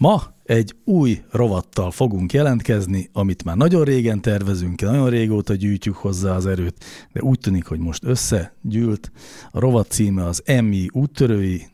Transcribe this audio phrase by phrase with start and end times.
[0.00, 6.34] Ma egy új rovattal fogunk jelentkezni, amit már nagyon régen tervezünk, nagyon régóta gyűjtjük hozzá
[6.34, 9.12] az erőt, de úgy tűnik, hogy most összegyűlt.
[9.50, 11.66] A rovat címe az MI úttörői,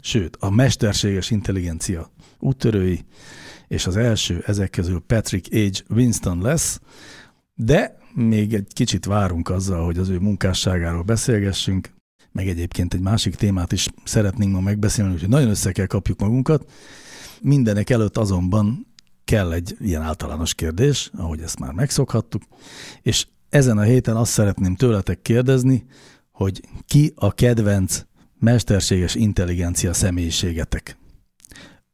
[0.00, 3.04] sőt, a mesterséges intelligencia úttörői,
[3.68, 5.94] és az első ezek közül Patrick H.
[5.94, 6.80] Winston lesz,
[7.54, 11.90] de még egy kicsit várunk azzal, hogy az ő munkásságáról beszélgessünk,
[12.32, 16.66] meg egyébként egy másik témát is szeretnénk ma megbeszélni, úgyhogy nagyon össze kell kapjuk magunkat.
[17.42, 18.86] Mindenek előtt azonban
[19.24, 22.42] kell egy ilyen általános kérdés, ahogy ezt már megszokhattuk,
[23.02, 25.86] és ezen a héten azt szeretném tőletek kérdezni,
[26.32, 28.02] hogy ki a kedvenc
[28.38, 30.98] mesterséges intelligencia személyiségetek.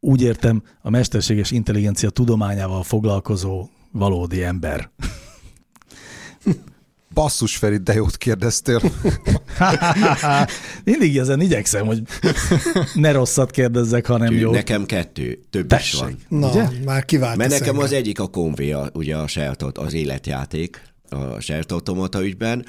[0.00, 4.90] Úgy értem, a mesterséges intelligencia tudományával foglalkozó valódi ember.
[7.14, 8.80] Basszus Feri, de jót kérdeztél.
[10.84, 12.02] Mindig ezen igyekszem, hogy
[12.94, 14.50] ne rosszat kérdezzek, hanem jó.
[14.50, 15.92] Nekem kettő, több Tessék.
[15.92, 16.18] is van.
[16.40, 16.68] Na, Ugye?
[16.84, 20.82] már kivált Mert a nekem az egyik a konvé, a, ugye a Sheltot, az életjáték,
[21.10, 22.64] a Shelt Automata ügyben.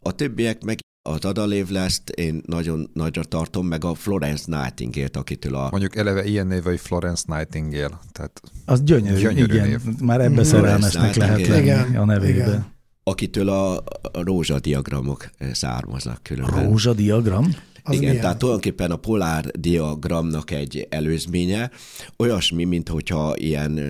[0.00, 0.78] A többiek meg
[1.08, 6.24] az Adalév lesz, én nagyon nagyra tartom, meg a Florence Nightingale-t, akitől a Mondjuk eleve
[6.24, 7.98] ilyen név, hogy Florence Nightingale.
[8.12, 9.68] Tehát Az gyönyörű, Gyönyörű igen.
[9.68, 9.80] név.
[10.00, 12.46] Már ebbe szerelmesnek lehet lenni Igen, a nevébe.
[12.46, 12.72] igen.
[13.04, 13.82] Akitől a, a
[14.12, 16.64] rózsadiagramok eh, származnak különben.
[16.64, 17.44] Rózsadiagram?
[17.86, 18.20] Az Igen, milyen?
[18.20, 21.70] tehát tulajdonképpen a polár diagramnak egy előzménye,
[22.16, 23.80] olyasmi, mint hogyha ilyen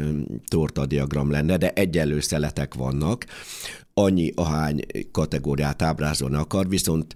[0.49, 3.27] tortadiagram lenne, de egyenlő szeletek vannak,
[3.95, 4.81] annyi ahány
[5.13, 7.15] kategóriát ábrázolni akar, viszont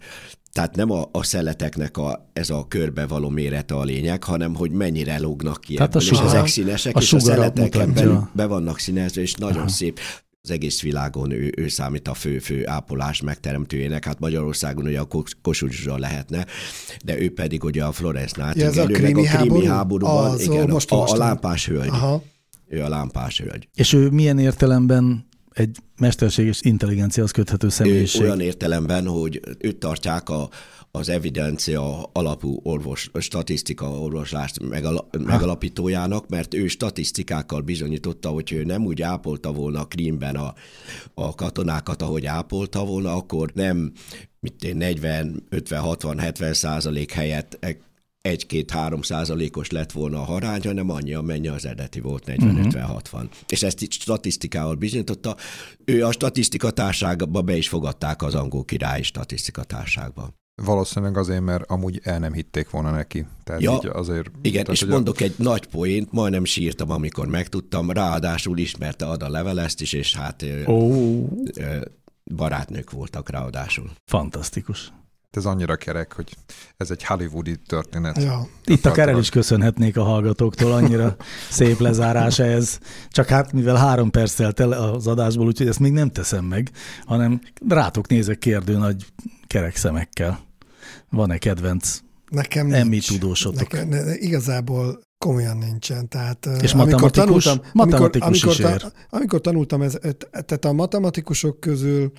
[0.53, 4.71] tehát nem a, a szeleteknek a, ez a körbe való mérete a lényeg, hanem hogy
[4.71, 7.87] mennyire lógnak ki Tehát a ebből, és sugar- ezek színesek, a és a mutatja.
[7.87, 9.69] belül be vannak színezve, és nagyon Aha.
[9.69, 10.01] szép
[10.43, 15.05] az egész világon ő, ő számít a fő, fő ápolás megteremtőjének, hát Magyarországon ugye a
[15.05, 16.47] Kos- Kossuth Zsuzsa lehetne,
[17.05, 19.49] de ő pedig ugye a Florence Ja, ez a Nightingale, ő meg krími a krími
[19.49, 19.67] háború?
[19.67, 21.27] háborúban, Az, igen, most a, a olvastam.
[21.27, 21.89] lámpás hölgy.
[21.89, 22.23] Aha.
[22.69, 23.69] Ő a lámpás hölgy.
[23.75, 25.27] És ő milyen értelemben
[25.59, 28.23] egy mesterséges intelligenciához köthető Ő személyiség?
[28.23, 30.49] olyan értelemben, hogy őt tartják a,
[30.91, 38.85] az evidencia alapú orvos, statisztika orvoslást megala, megalapítójának, mert ő statisztikákkal bizonyította, hogy ő nem
[38.85, 40.55] úgy ápolta volna Krímben a,
[41.15, 43.93] a katonákat, ahogy ápolta volna, akkor nem
[44.61, 47.59] én, 40, 50, 60, 70 százalék helyett
[48.29, 53.29] 1-2-3 százalékos lett volna a harány, hanem annyi, amennyi az eredeti volt, 40-50-60.
[53.49, 55.37] És ezt itt statisztikával bizonyította.
[55.85, 60.31] Ő a statisztika társágba be is fogadták az angol királyi statisztika társágba.
[60.63, 63.27] valószínűleg azért, mert amúgy el nem hitték volna neki.
[63.45, 67.91] Tehát Ja, így azért, Igen, tehát, és mondok egy nagy poént, majdnem sírtam, amikor megtudtam,
[67.91, 71.81] ráadásul ismerte Ada Levelezt is, és hát ö,
[72.35, 73.91] barátnők voltak ráadásul.
[74.11, 74.93] fantasztikus.
[75.31, 76.37] Ez annyira kerek, hogy
[76.77, 78.23] ez egy hollywoodi történet.
[78.23, 78.49] Ja.
[78.65, 81.17] Itt akár el is köszönhetnék a hallgatóktól, annyira
[81.51, 82.79] szép lezárás ez.
[83.09, 86.71] Csak hát mivel három perc telt el az adásból, úgyhogy ezt még nem teszem meg,
[87.05, 89.07] hanem rátok nézek kérdő nagy
[89.47, 90.41] kerek szemekkel.
[91.11, 91.99] Van-e kedvenc
[92.31, 93.09] Nekem Emmi nincs.
[93.09, 93.73] tudósotok?
[93.73, 96.09] Nekem, ne, ne, igazából komolyan nincsen.
[96.09, 97.45] Tehát, És amikor matematikus?
[97.45, 98.93] tanultam, Matematikus amikor, is amikor, ér.
[99.11, 99.99] amikor tanultam, ez,
[100.31, 102.13] tehát a matematikusok közül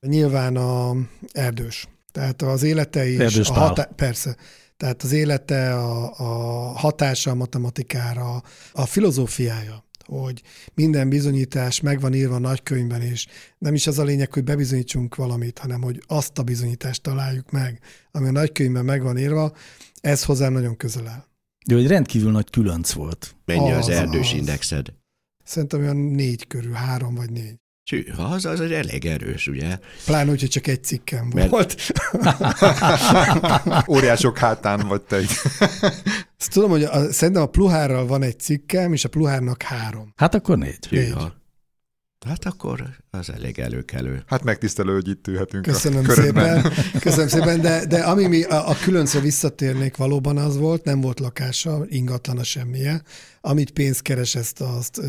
[0.00, 0.96] nyilván a
[1.32, 1.88] erdős.
[2.12, 4.36] Tehát az élete is, Erdős a hatá- persze,
[4.76, 6.26] tehát az élete, a, a
[6.78, 10.42] hatása a matematikára, a filozófiája, hogy
[10.74, 13.26] minden bizonyítás meg van írva a nagykönyvben, és
[13.58, 17.80] nem is az a lényeg, hogy bebizonyítsunk valamit, hanem hogy azt a bizonyítást találjuk meg,
[18.10, 19.52] ami a nagykönyvben meg van írva,
[20.00, 21.24] ez hozzám nagyon közel áll.
[21.70, 23.36] Ő egy rendkívül nagy különc volt.
[23.44, 24.38] Mennyi az, Az, erdős az.
[24.38, 24.92] indexed?
[25.44, 27.56] Szerintem olyan négy körül, három vagy négy.
[27.90, 29.78] Sű, az, az egy elég erős, ugye?
[30.04, 31.76] Pláne, hogyha csak egy cikkem Mert- volt.
[33.94, 35.16] Óriások hátán vagy te.
[36.38, 40.12] Ezt tudom, hogy a, szerintem a Pluhárral van egy cikkem, és a Pluhárnak három.
[40.16, 40.86] Hát akkor négy.
[40.90, 41.04] Négy.
[41.06, 41.32] Hűha.
[42.26, 44.22] Hát akkor az elég előkelő.
[44.26, 46.62] Hát megtisztelő, hogy itt ülhetünk Köszönöm a körödben.
[46.62, 46.72] szépen.
[47.00, 51.20] Köszönöm szépen, de, de ami mi a, a különcre visszatérnék valóban az volt, nem volt
[51.20, 53.02] lakása, ingatlana semmije.
[53.40, 55.00] Amit pénzt keres, ezt azt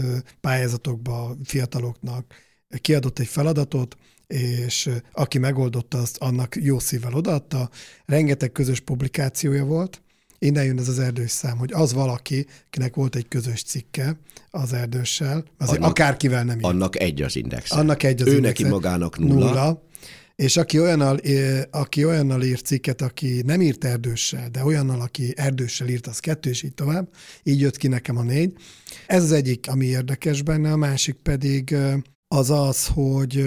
[0.41, 7.69] pályázatokba fiataloknak kiadott egy feladatot, és aki megoldotta, azt annak jó szívvel odaadta.
[8.05, 10.01] Rengeteg közös publikációja volt,
[10.41, 14.19] Innen jön ez az erdős szám, hogy az valaki, kinek volt egy közös cikke
[14.49, 16.65] az erdőssel, azért Annak- akárkivel nem írt.
[16.65, 17.71] Annak egy az index.
[17.71, 18.61] Annak egy az Ő indexe.
[18.63, 19.33] neki magának nulla.
[19.45, 19.83] nulla.
[20.35, 21.19] És aki olyannal,
[21.71, 26.49] aki olyannal írt cikket, aki nem írt erdőssel, de olyannal, aki erdőssel írt, az kettő,
[26.49, 27.09] és így tovább.
[27.43, 28.53] Így jött ki nekem a négy.
[29.07, 31.75] Ez az egyik, ami érdekes benne, a másik pedig
[32.35, 33.43] az az, hogy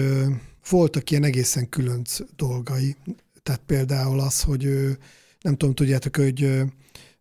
[0.69, 2.95] voltak ilyen egészen különc dolgai.
[3.43, 4.63] Tehát például az, hogy
[5.41, 6.61] nem tudom, tudjátok, hogy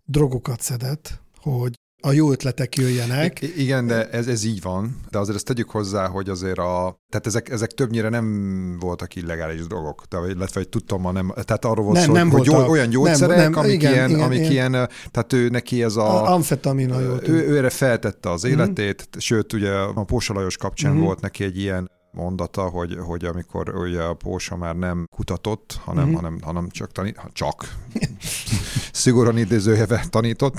[0.04, 3.40] drogokat szedett, hogy a jó ötletek jöjjenek.
[3.42, 7.00] I- igen, de ez, ez így van, de azért ezt tegyük hozzá, hogy azért a,
[7.08, 11.84] tehát ezek, ezek többnyire nem voltak illegális dolgok, de, illetve hogy tudtam, nem, tehát arról
[11.84, 12.68] volt Nem, szó, nem hogy voltak.
[12.70, 14.50] olyan gyógyszerek, Nem, nem, amik, igen, ilyen, igen, amik igen.
[14.50, 14.72] ilyen,
[15.10, 17.40] tehát ő neki ez A, a, amfetamin, ha jól ő, tudom.
[17.40, 21.02] ő erre feltette az életét, sőt ugye a Pósa Lajos kapcsán Mhm.
[21.02, 26.04] volt neki egy ilyen mondata, hogy, hogy amikor ugye a Pósa már nem kutatott, hanem,
[26.06, 26.14] Mhm.
[26.14, 27.64] hanem, hanem csak tanít, csak
[28.92, 30.54] szigorúan idézőjeve tanított,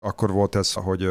[0.00, 1.08] akkor volt ez, hogy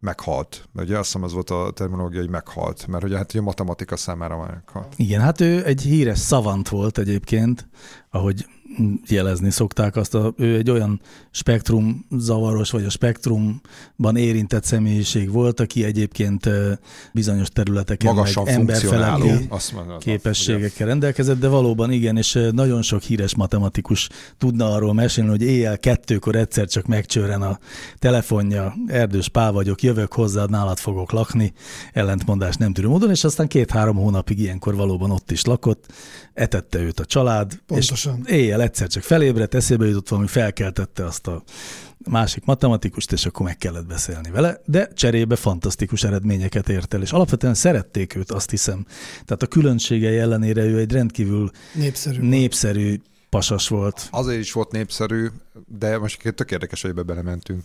[0.00, 0.68] meghalt.
[0.72, 3.96] Mert ugye azt hiszem, az volt a terminológia, hogy meghalt, mert ugye hát a matematika
[3.96, 4.94] számára már meghalt.
[4.96, 7.68] Igen, hát ő egy híres szavant volt egyébként,
[8.10, 8.46] ahogy
[9.06, 11.00] jelezni szokták azt, a, ő egy olyan
[11.30, 16.50] spektrum zavaros, vagy a spektrumban érintett személyiség volt, aki egyébként
[17.12, 23.34] bizonyos területeken Magasan meg emberfeletti Azt képességekkel rendelkezett, de valóban igen, és nagyon sok híres
[23.34, 24.08] matematikus
[24.38, 27.58] tudna arról mesélni, hogy éjjel kettőkor egyszer csak megcsőren a
[27.98, 31.52] telefonja, Erdős Pál vagyok, jövök hozzád, nálad fogok lakni,
[31.92, 35.92] ellentmondás nem tűrő módon, és aztán két-három hónapig ilyenkor valóban ott is lakott,
[36.34, 38.20] etette őt a család, Pontosan.
[38.24, 41.42] és éjjel egyszer csak felébredt, eszébe jutott valami, felkeltette azt a
[42.10, 47.12] másik matematikust, és akkor meg kellett beszélni vele, de cserébe fantasztikus eredményeket ért el, és
[47.12, 48.86] alapvetően szerették őt, azt hiszem.
[49.24, 52.28] Tehát a különbségei ellenére ő egy rendkívül Népszerű.
[52.28, 54.08] népszerű pasas volt.
[54.10, 55.26] Azért is volt népszerű,
[55.78, 57.64] de most tök érdekes, hogy ebbe belementünk.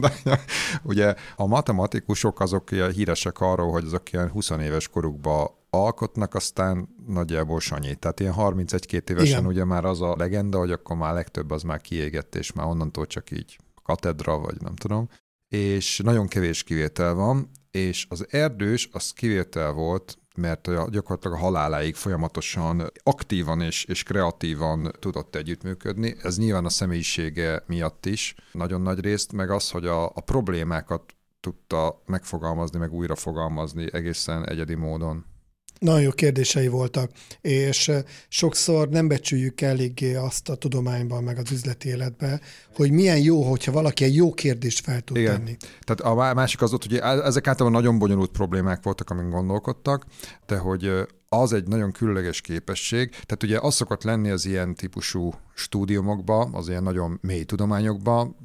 [0.00, 0.12] De,
[0.82, 6.88] ugye a matematikusok azok ilyen híresek arról, hogy azok ilyen 20 éves korukban alkotnak, aztán
[7.06, 7.94] nagyjából sanyi.
[7.94, 9.46] Tehát ilyen 31-2 évesen Igen.
[9.46, 13.06] ugye már az a legenda, hogy akkor már legtöbb az már kiégett, és már onnantól
[13.06, 15.08] csak így katedra, vagy nem tudom.
[15.48, 21.94] És nagyon kevés kivétel van, és az erdős az kivétel volt, mert gyakorlatilag a haláláig
[21.94, 26.16] folyamatosan aktívan és, és kreatívan tudott együttműködni.
[26.22, 31.14] Ez nyilván a személyisége miatt is nagyon nagy részt, meg az, hogy a, a problémákat
[31.40, 35.24] tudta megfogalmazni, meg újra fogalmazni egészen egyedi módon.
[35.78, 41.50] Nagyon jó kérdései voltak, és eh, sokszor nem becsüljük eléggé azt a tudományban, meg az
[41.50, 42.40] üzleti életben,
[42.74, 45.36] hogy milyen jó, hogyha valaki egy jó kérdést fel tud Igen.
[45.36, 45.56] tenni.
[45.80, 50.06] Tehát a má- másik az volt, hogy ezek általában nagyon bonyolult problémák voltak, amin gondolkodtak,
[50.46, 53.10] de hogy ö, az egy nagyon különleges képesség.
[53.10, 58.36] Tehát ugye az szokott lenni az ilyen típusú stúdiumokba, az ilyen nagyon mély tudományokba,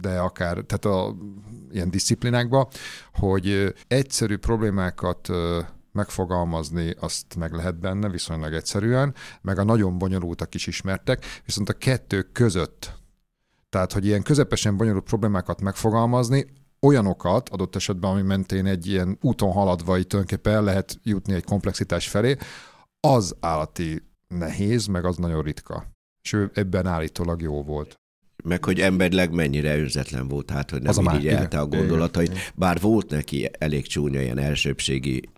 [0.00, 1.16] de akár, tehát a
[1.70, 2.68] ilyen disziplinákba,
[3.12, 5.28] hogy ö, egyszerű problémákat
[5.92, 11.72] megfogalmazni, azt meg lehet benne viszonylag egyszerűen, meg a nagyon bonyolultak is ismertek, viszont a
[11.72, 13.00] kettő között
[13.72, 16.46] tehát, hogy ilyen közepesen bonyolult problémákat megfogalmazni,
[16.80, 21.44] olyanokat adott esetben, ami mentén egy ilyen úton haladva itt tulajdonképpen el lehet jutni egy
[21.44, 22.36] komplexitás felé,
[23.00, 25.86] az állati nehéz, meg az nagyon ritka.
[26.22, 28.00] És ő ebben állítólag jó volt.
[28.44, 32.42] Meg hogy emberleg mennyire önzetlen volt, hát hogy nem irigyelte a gondolatait, igen.
[32.54, 35.28] bár volt neki elég csúnya ilyen elsőbségi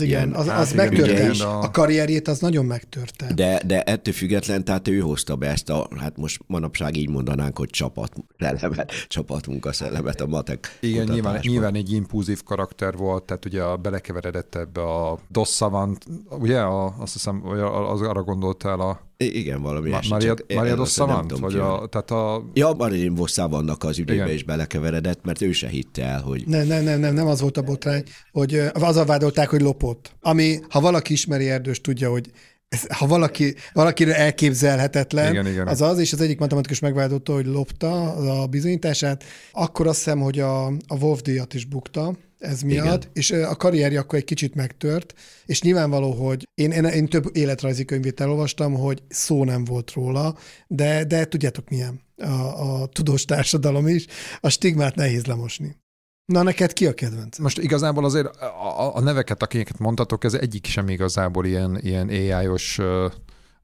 [0.00, 1.40] igen, Ilyen, az, hát az igen, megtörte is.
[1.40, 3.32] a- karrierjét az nagyon megtörte.
[3.34, 7.58] De, de ettől független, tehát ő hozta be ezt a, hát most manapság így mondanánk,
[7.58, 13.62] hogy csapat szellemet, csapatmunkaszellemet a matek Igen, nyilván, nyilván egy impulzív karakter volt, tehát ugye
[13.62, 17.46] a belekeveredett ebbe a DOS Savant, ugye, a, azt hiszem,
[17.90, 21.38] az arra gondoltál a Igen, valami Ma- Maria, Maria DOS Savant?
[21.38, 24.34] Vagy a, tehát a, Ja, Marilyn Vosszávannak az ügyébe Igen.
[24.34, 27.56] is belekeveredett, mert ő se hitte el, hogy Nem, nem, nem, nem, nem az volt
[27.56, 30.16] a botrány, hogy ö, azzal vádolták, hogy lopott.
[30.20, 32.30] Ami, ha valaki ismeri Erdős, tudja, hogy
[32.68, 35.66] ez, ha valaki, valakire elképzelhetetlen, Igen, igen.
[35.66, 38.12] az az, és az egyik matematikus megvádolta, hogy lopta
[38.42, 43.10] a bizonyítását, akkor azt hiszem, hogy a, a Wolf díjat is bukta, ez miatt, Igen.
[43.12, 45.14] és a karrierje akkor egy kicsit megtört,
[45.46, 50.36] és nyilvánvaló, hogy én, én, én több életrajzi könyvét elolvastam, hogy szó nem volt róla,
[50.66, 54.06] de, de tudjátok milyen a, a tudós társadalom is,
[54.40, 55.76] a stigmát nehéz lemosni.
[56.24, 57.38] Na, neked ki a kedvenc?
[57.38, 62.80] Most igazából azért a, a neveket, akiket mondtatok, ez egyik sem igazából ilyen, ilyen AI-os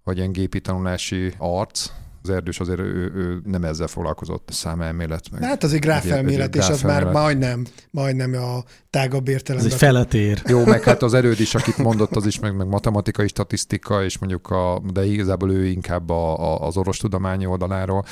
[0.04, 1.90] vagy ilyen gépi tanulási arc,
[2.28, 5.30] az erdős azért ő, ő nem ezzel foglalkozott, számelmélet.
[5.30, 9.66] Meg hát azért gráfelmélet, és az már majdnem, majdnem a tágabb értelemben.
[9.68, 10.42] Ez egy feletér.
[10.46, 14.18] Jó, meg hát az erőd is, akit mondott, az is, meg, meg matematikai statisztika, és
[14.18, 18.04] mondjuk a, de igazából ő inkább a, a, az orvostudományi oldaláról.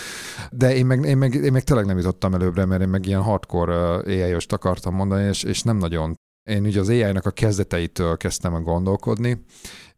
[0.50, 3.22] De én meg, én, meg, én meg tényleg nem jutottam előbbre, mert én meg ilyen
[3.22, 6.16] hardcore AI-ost akartam mondani, és, és nem nagyon.
[6.50, 9.44] Én ugye az AI-nak a kezdeteitől kezdtem a gondolkodni,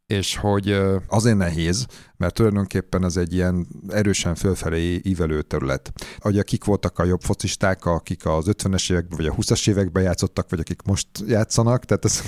[0.07, 0.77] és hogy
[1.09, 1.87] azért nehéz,
[2.17, 5.93] mert tulajdonképpen ez egy ilyen erősen fölfelé ívelő terület.
[6.25, 10.51] Ugye kik voltak a jobb focisták, akik az 50-es években vagy a 20-as években játszottak,
[10.51, 12.23] vagy akik most játszanak, tehát ez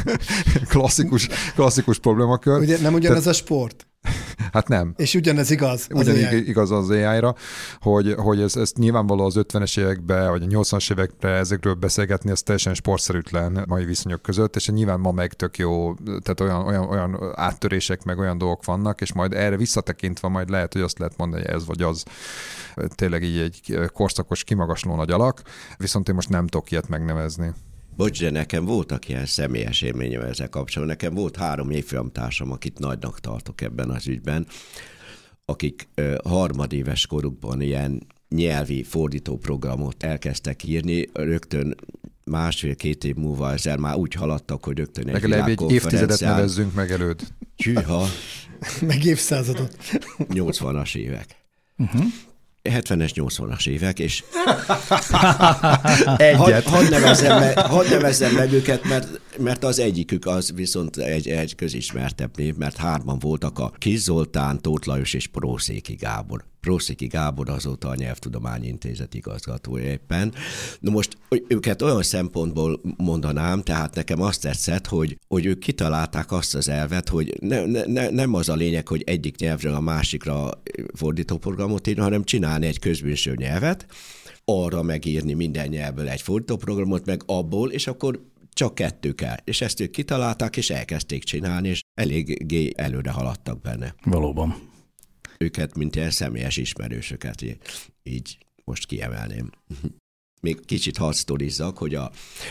[0.72, 2.60] klasszikus, klasszikus problémakör.
[2.60, 3.89] Ugye nem ugyanez tehát, a sport?
[4.52, 4.94] Hát nem.
[4.96, 6.48] És ugyanez igaz az Ugyan AI.
[6.48, 7.34] igaz az AI-ra,
[7.80, 12.42] hogy, hogy ez, ez nyilvánvaló az 50-es években, vagy a 80-as években ezekről beszélgetni, ez
[12.42, 17.32] teljesen sportszerűtlen mai viszonyok között, és nyilván ma meg tök jó, tehát olyan, olyan, olyan
[17.34, 21.42] áttörések, meg olyan dolgok vannak, és majd erre visszatekintve majd lehet, hogy azt lehet mondani,
[21.42, 22.04] hogy ez vagy az
[22.94, 25.42] tényleg így egy korszakos kimagasló nagy alak,
[25.76, 27.52] viszont én most nem tudok ilyet megnevezni.
[28.00, 30.96] Bocs, de nekem voltak ilyen személyes élményem ezzel kapcsolatban.
[30.96, 34.46] Nekem volt három évfolyamtársam, akit nagynak tartok ebben az ügyben,
[35.44, 41.74] akik ö, harmadéves korukban ilyen nyelvi fordító programot elkezdtek írni, rögtön
[42.24, 46.90] másfél-két év múlva ezzel már úgy haladtak, hogy rögtön egy Legalább egy évtizedet nevezzünk meg
[46.90, 47.20] előd.
[47.56, 48.06] Csűha.
[48.80, 49.76] meg évszázadot.
[50.18, 51.36] 80-as évek.
[51.76, 52.04] Uh-huh.
[52.68, 54.24] 70-es, 80-as évek, és.
[56.36, 61.54] Hadd had nevezzem, had nevezzem meg őket, mert, mert az egyikük az viszont egy, egy
[61.54, 66.44] közismertebb név, mert hárman voltak a Kis Zoltán, Tóth Lajos és Prószéki Gábor.
[66.60, 70.34] Prósziki Gábor azóta a Nyelvtudományi Intézet igazgatója éppen.
[70.80, 71.16] Na most
[71.48, 77.08] őket olyan szempontból mondanám, tehát nekem azt tetszett, hogy, hogy ők kitalálták azt az elvet,
[77.08, 80.50] hogy ne, ne, nem az a lényeg, hogy egyik nyelvről a másikra
[80.94, 83.86] fordítóprogramot írni, hanem csinálni egy közbűnső nyelvet,
[84.44, 88.20] arra megírni minden nyelvből egy fordítóprogramot, meg abból, és akkor
[88.52, 89.36] csak kettő kell.
[89.44, 93.94] És ezt ők kitalálták, és elkezdték csinálni, és eléggé előre haladtak benne.
[94.04, 94.68] Valóban
[95.44, 97.44] őket, mint ilyen személyes ismerősöket,
[98.02, 99.50] így most kiemelném.
[100.42, 101.14] Még kicsit hadd
[101.74, 102.10] hogy, a,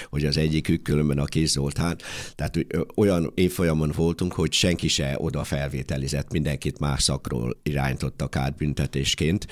[0.10, 1.98] hogy az egyikük különben a Kis Zoltán,
[2.36, 2.58] tehát
[2.96, 9.48] olyan évfolyamon voltunk, hogy senki se oda felvételizett, mindenkit más szakról irányítottak át büntetésként.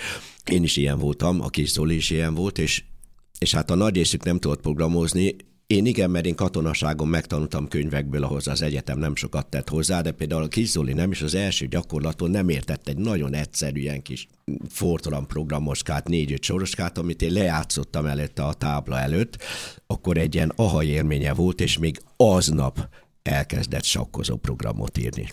[0.51, 2.83] Én is ilyen voltam, a Kis Zoli is ilyen volt, és
[3.39, 5.35] és hát a nagy részük nem tudott programozni,
[5.67, 10.11] én igen, mert én katonaságon megtanultam könyvekből, ahhoz az egyetem nem sokat tett hozzá, de
[10.11, 14.01] például a Kis Zoli nem, és az első gyakorlaton nem értett egy nagyon egyszerű ilyen
[14.01, 14.27] kis
[14.69, 19.37] Fortran programoskát, négy-öt soroskát, amit én lejátszottam előtte a tábla előtt,
[19.87, 22.89] akkor egy ilyen aha élménye volt, és még aznap
[23.27, 25.27] elkezdett sakkozó programot írni.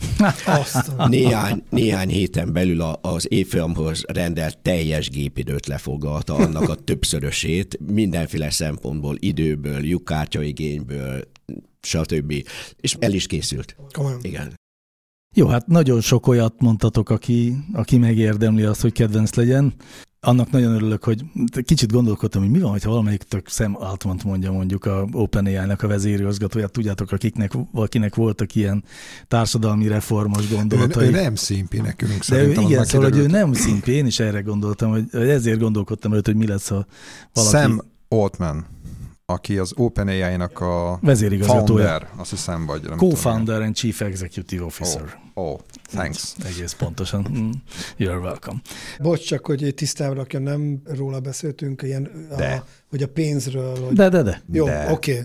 [1.07, 9.15] néhány, néhány héten belül az évfolyamhoz rendelt teljes gépidőt lefoglalta, annak a többszörösét, mindenféle szempontból,
[9.19, 11.23] időből, lyukkártyaigényből,
[11.81, 12.33] stb.
[12.81, 13.75] És el is készült.
[13.91, 14.19] Komolyan.
[14.21, 14.53] Igen.
[15.33, 19.73] Jó, hát nagyon sok olyat mondtatok, aki, aki megérdemli azt, hogy kedvenc legyen
[20.25, 21.23] annak nagyon örülök, hogy
[21.65, 25.87] kicsit gondolkodtam, hogy mi van, ha valamelyik tök Sam Altman mondja mondjuk a OpenAI-nak a
[25.87, 28.83] vezérigazgatóját, tudjátok, akiknek, akinek voltak ilyen
[29.27, 31.05] társadalmi reformos gondolatai.
[31.05, 34.19] Ő, ő nem szimpi nekünk De ő, igen, szóval, hogy ő nem szimpi, én is
[34.19, 36.85] erre gondoltam, hogy ezért gondolkodtam előtt, hogy mi lesz, ha
[37.33, 37.55] valaki...
[37.55, 38.74] Sam Altman
[39.25, 41.87] aki az OpenAI-nak a vezérigazgatója.
[41.87, 45.19] Founder, azt hiszem, vagy nem Co-founder and Chief Executive Officer.
[45.33, 46.33] Oh, oh thanks.
[46.45, 47.27] Egész pontosan.
[47.31, 47.49] Mm,
[47.99, 48.59] you're welcome.
[48.99, 52.53] Bocs, csak hogy tisztában rakjam, nem róla beszéltünk, ilyen, de.
[52.53, 53.85] A, hogy a pénzről.
[53.85, 53.95] Hogy...
[53.95, 54.41] De, de, de.
[54.51, 55.11] Jó, oké.
[55.11, 55.23] Okay.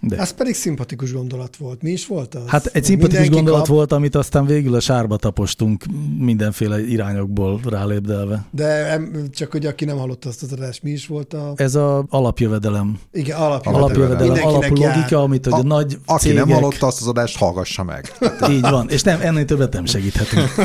[0.00, 0.16] De.
[0.16, 1.82] Ez pedig szimpatikus gondolat volt.
[1.82, 2.42] Mi is volt az?
[2.46, 3.76] Hát egy szimpatikus Mindenki gondolat kap...
[3.76, 5.84] volt, amit aztán végül a sárba tapostunk
[6.18, 8.44] mindenféle irányokból rálépdelve.
[8.50, 9.00] De
[9.30, 11.52] csak hogy aki nem hallotta azt az adást, mi is volt a...
[11.56, 12.98] Ez a alapjövedelem.
[13.12, 13.84] Igen, alapjövedelem.
[13.84, 15.22] Alapjövedelem, alapú logika, jár.
[15.22, 16.44] amit hogy a, a nagy Aki cégek...
[16.44, 18.12] nem hallotta azt az adást, hallgassa meg.
[18.50, 20.54] Így van, és nem, ennél többet nem segíthetünk.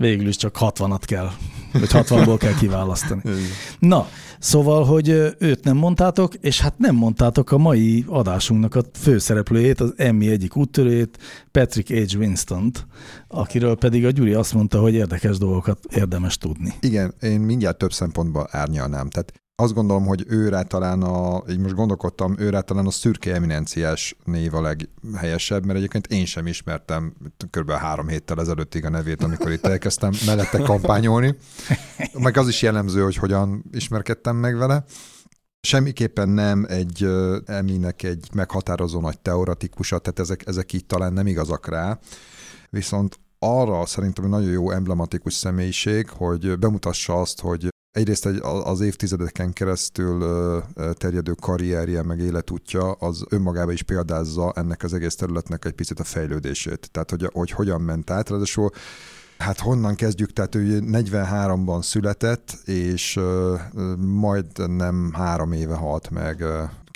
[0.00, 1.30] Végül is csak 60-at kell,
[1.72, 3.22] vagy 60-ból kell kiválasztani.
[3.78, 4.06] Na,
[4.38, 9.92] Szóval, hogy őt nem mondtátok, és hát nem mondtátok a mai adásunknak a főszereplőjét, az
[9.96, 11.18] Emmy egyik úttörét,
[11.50, 12.18] Patrick H.
[12.18, 12.86] Winston-t,
[13.28, 16.74] akiről pedig a Gyuri azt mondta, hogy érdekes dolgokat érdemes tudni.
[16.80, 19.08] Igen, én mindjárt több szempontból árnyalnám.
[19.08, 24.16] Tehát azt gondolom, hogy őre talán a, így most gondolkodtam, őre talán a szürke eminenciás
[24.24, 27.14] név a leghelyesebb, mert egyébként én sem ismertem
[27.50, 27.70] kb.
[27.70, 31.34] három héttel ezelőttig a nevét, amikor itt elkezdtem mellette kampányolni.
[32.12, 34.84] Meg az is jellemző, hogy hogyan ismerkedtem meg vele.
[35.60, 37.08] Semmiképpen nem egy
[37.44, 41.98] eminek egy meghatározó nagy teoretikusa, tehát ezek, ezek így talán nem igazak rá.
[42.70, 48.80] Viszont arra szerintem egy nagyon jó emblematikus személyiség, hogy bemutassa azt, hogy egyrészt egy, az
[48.80, 50.24] évtizedeken keresztül
[50.92, 56.04] terjedő karrierje, meg életútja, az önmagában is példázza ennek az egész területnek egy picit a
[56.04, 56.90] fejlődését.
[56.90, 58.28] Tehát, hogy, hogy hogyan ment át.
[58.28, 58.70] Ráadásul
[59.40, 60.32] Hát honnan kezdjük?
[60.32, 63.20] Tehát ő 43-ban született, és
[63.96, 66.44] majd nem három éve halt meg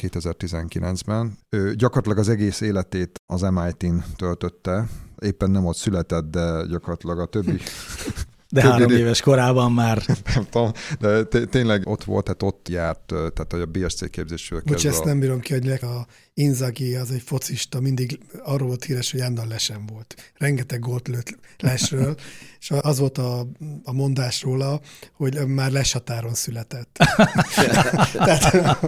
[0.02, 1.38] 2019-ben.
[1.48, 7.26] Ő gyakorlatilag az egész életét az MIT-n töltötte, éppen nem ott született, de gyakorlatilag a
[7.26, 7.60] többi
[8.54, 10.02] De három éves korában már.
[10.34, 15.04] nem tudom, de tényleg ott volt, tehát ott járt, tehát a BSC képzésről Bocs, ezt
[15.04, 19.46] nem bírom ki, hogy a Inzaghi az egy focista, mindig arról volt híres, hogy Jándal
[19.46, 20.32] lesen volt.
[20.34, 22.14] Rengeteg gólt lőtt lesről,
[22.61, 23.46] és az volt a,
[23.84, 24.80] a mondás róla,
[25.12, 26.92] hogy már leshatáron született.
[28.12, 28.78] tehát,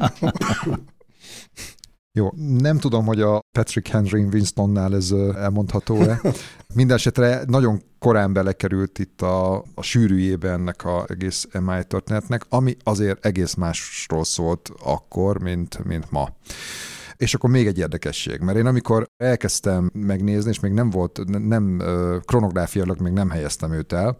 [2.16, 6.20] jó, nem tudom, hogy a Patrick Henry Winstonnál ez elmondható-e.
[6.74, 13.26] Mindenesetre nagyon korán belekerült itt a, a sűrűjébe ennek az egész MI történetnek, ami azért
[13.26, 16.28] egész másról szólt akkor, mint, mint ma.
[17.16, 21.82] És akkor még egy érdekesség, mert én amikor elkezdtem megnézni, és még nem volt, nem
[22.24, 24.18] kronográfiailag még nem helyeztem őt el,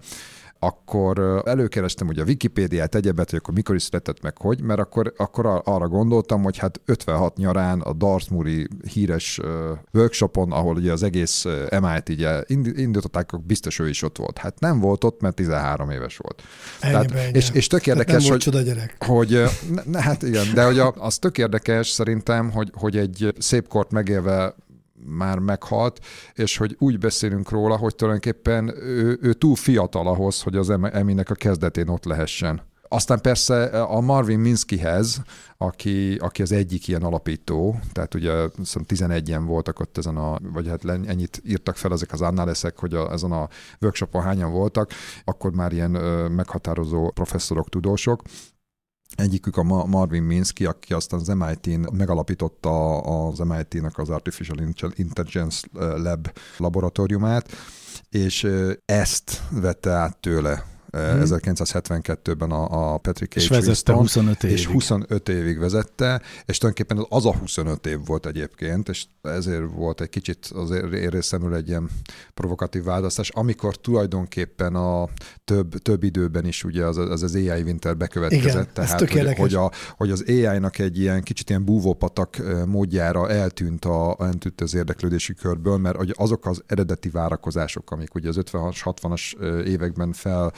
[0.59, 5.13] akkor előkerestem ugye a Wikipédiát, egyebet, hogy akkor mikor is született meg, hogy, mert akkor,
[5.17, 9.41] akkor arra gondoltam, hogy hát 56 nyarán a Dartmoori híres
[9.93, 11.45] workshopon, ahol ugye az egész
[11.81, 14.39] MIT ugye indították, biztos ő is ott volt.
[14.39, 16.43] Hát nem volt ott, mert 13 éves volt.
[16.81, 17.37] Ennyi, Tehát, ennyi.
[17.37, 18.97] És, és tök érdekes, nem hogy, gyerek.
[19.07, 19.43] hogy
[19.85, 23.91] ne, hát igen, de hogy a, az tök érdekes szerintem, hogy, hogy egy szép kort
[23.91, 24.55] megélve
[25.05, 30.57] már meghalt, és hogy úgy beszélünk róla, hogy tulajdonképpen ő, ő túl fiatal ahhoz, hogy
[30.57, 32.63] az Eminek a kezdetén ott lehessen.
[32.89, 35.23] Aztán persze a Marvin Minskyhez,
[35.57, 40.85] aki, aki az egyik ilyen alapító, tehát ugye 11-en voltak ott ezen a, vagy hát
[40.85, 43.49] ennyit írtak fel ezek az annáleszek, hogy a, ezen a
[43.81, 44.91] workshopon hányan voltak,
[45.25, 48.23] akkor már ilyen ö, meghatározó professzorok, tudósok,
[49.17, 54.59] Egyikük a Marvin Minsky, aki aztán az MIT-n megalapította az MIT-nak az Artificial
[54.95, 57.53] Intelligence Lab laboratóriumát,
[58.11, 58.49] és
[58.85, 61.23] ezt vette át tőle hmm.
[61.25, 63.37] 1972-ben a, a Patrick H.
[63.37, 64.57] És vezette Winston, 25 évig.
[64.57, 70.01] És 25 évig vezette, és tulajdonképpen az a 25 év volt egyébként, és ezért volt
[70.01, 71.89] egy kicsit az részemről egy ilyen
[72.35, 75.09] provokatív választás, amikor tulajdonképpen a
[75.45, 79.55] több, több időben is ugye az az, az AI Winter bekövetkezett, Igen, tehát hogy, hogy,
[79.55, 85.35] a, hogy az AI-nak egy ilyen kicsit ilyen búvópatak módjára eltűnt, a, eltűnt az érdeklődési
[85.35, 90.53] körből, mert azok az eredeti várakozások, amik ugye az 50-60-as években fel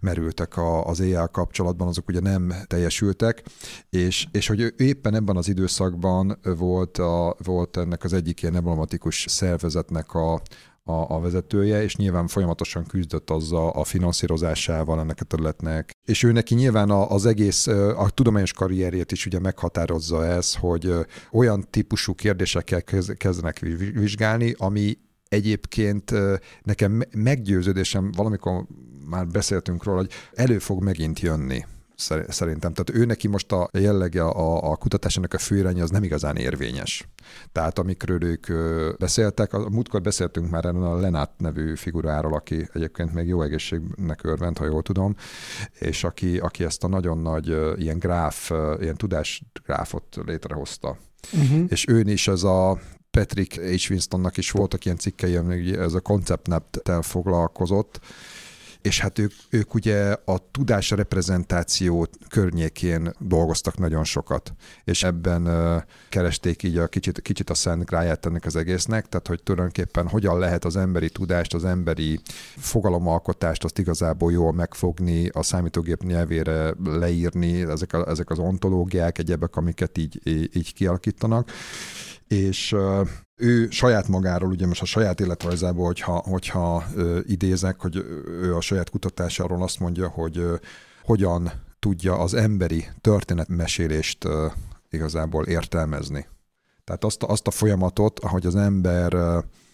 [0.00, 3.42] merültek a, az éjjel kapcsolatban, azok ugye nem teljesültek,
[3.90, 8.56] és, és hogy ő éppen ebben az időszakban volt, a, volt ennek az egyik ilyen
[8.56, 10.40] emblematikus szervezetnek a,
[10.88, 15.90] a, a vezetője, és nyilván folyamatosan küzdött azzal a finanszírozásával ennek a területnek.
[16.04, 20.94] És ő neki nyilván az egész, a tudományos karrierjét is ugye meghatározza ez, hogy
[21.32, 22.82] olyan típusú kérdésekkel
[23.16, 23.58] kezdenek
[23.94, 26.12] vizsgálni, ami egyébként
[26.62, 28.64] nekem meggyőződésem, valamikor
[29.08, 31.64] már beszéltünk róla, hogy elő fog megint jönni
[32.28, 32.72] szerintem.
[32.72, 37.08] Tehát ő neki most a jellege a, a kutatásának a főiránya az nem igazán érvényes.
[37.52, 38.46] Tehát amikről ők
[38.98, 44.24] beszéltek, a múltkor beszéltünk már erről a Lenát nevű figuráról, aki egyébként még jó egészségnek
[44.24, 45.14] örvend, ha jól tudom,
[45.78, 50.96] és aki, aki ezt a nagyon nagy ilyen gráf, ilyen tudásgráfot létrehozta.
[51.32, 51.64] Uh-huh.
[51.68, 52.78] És ő is ez a
[53.10, 53.90] Patrick H.
[53.90, 58.00] Winstonnak is voltak ilyen cikkei, amíg ez a ConceptNet-tel foglalkozott,
[58.82, 64.52] és hát ők, ők ugye a tudás reprezentáció környékén dolgoztak nagyon sokat,
[64.84, 69.26] és ebben uh, keresték így a kicsit, kicsit a szent gráját ennek az egésznek, tehát
[69.26, 72.20] hogy tulajdonképpen hogyan lehet az emberi tudást, az emberi
[72.56, 79.56] fogalomalkotást azt igazából jól megfogni, a számítógép nyelvére leírni, ezek, a, ezek az ontológiák, egyebek,
[79.56, 80.20] amiket így,
[80.56, 81.50] így kialakítanak
[82.28, 82.76] és
[83.36, 86.84] ő saját magáról, ugye most a saját életrajzából, hogyha, hogyha
[87.22, 90.44] idézek, hogy ő a saját kutatásáról azt mondja, hogy
[91.02, 94.28] hogyan tudja az emberi történetmesélést
[94.90, 96.26] igazából értelmezni.
[96.84, 99.16] Tehát azt, azt a folyamatot, ahogy az ember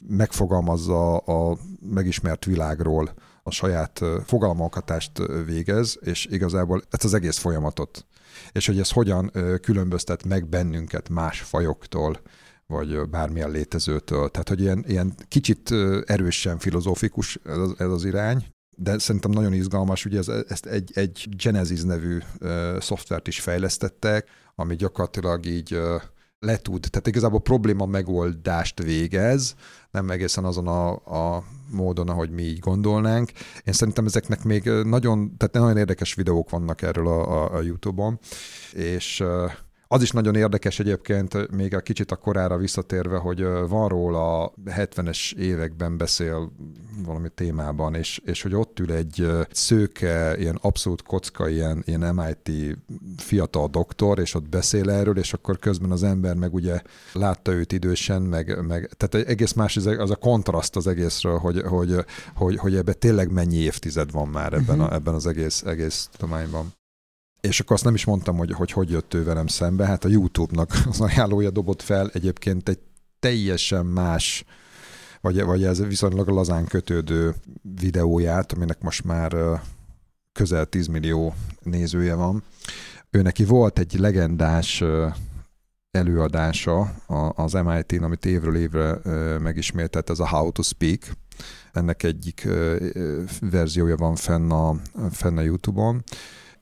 [0.08, 5.12] megfogalmazza a megismert világról, a saját fogalmalkotást
[5.46, 8.06] végez, és igazából ezt az egész folyamatot.
[8.52, 9.30] És hogy ez hogyan
[9.62, 12.20] különböztet meg bennünket más fajoktól,
[12.66, 14.28] vagy bármilyen létezőtől.
[14.28, 15.70] Tehát, hogy ilyen, ilyen kicsit
[16.04, 18.46] erősen filozófikus ez az, ez az irány,
[18.76, 24.28] de szerintem nagyon izgalmas, ugye ez, ezt egy, egy Genesis nevű uh, szoftvert is fejlesztettek,
[24.54, 26.02] ami gyakorlatilag így uh,
[26.38, 29.54] letud, tehát igazából probléma megoldást végez,
[29.90, 30.90] nem egészen azon a,
[31.36, 33.30] a módon, ahogy mi így gondolnánk.
[33.64, 38.18] Én szerintem ezeknek még nagyon, tehát nagyon érdekes videók vannak erről a, a, a YouTube-on,
[38.72, 39.52] és uh,
[39.88, 45.34] az is nagyon érdekes egyébként, még a kicsit a korára visszatérve, hogy van róla 70-es
[45.34, 46.52] években beszél
[47.04, 52.76] valami témában, és, és hogy ott ül egy szőke, ilyen abszolút kocka, ilyen, ilyen MIT
[53.16, 56.80] fiatal doktor, és ott beszél erről, és akkor közben az ember meg ugye
[57.12, 61.94] látta őt idősen, meg, meg tehát egész más az a kontraszt az egészről, hogy, hogy,
[62.34, 66.72] hogy, hogy ebben tényleg mennyi évtized van már ebben, a, ebben az egész, egész tudományban
[67.44, 69.86] és akkor azt nem is mondtam, hogy, hogy hogy jött ő velem szembe.
[69.86, 72.78] Hát a YouTube-nak az ajánlója dobott fel egyébként egy
[73.18, 74.44] teljesen más,
[75.20, 79.36] vagy, vagy ez viszonylag lazán kötődő videóját, aminek most már
[80.32, 82.42] közel 10 millió nézője van.
[83.10, 84.84] Ő neki volt egy legendás
[85.90, 86.80] előadása
[87.34, 88.98] az MIT-n, amit évről évre
[89.38, 91.00] megismételt, ez a How to Speak.
[91.72, 92.48] Ennek egyik
[93.40, 94.76] verziója van fenn a,
[95.10, 96.02] fenn a YouTube-on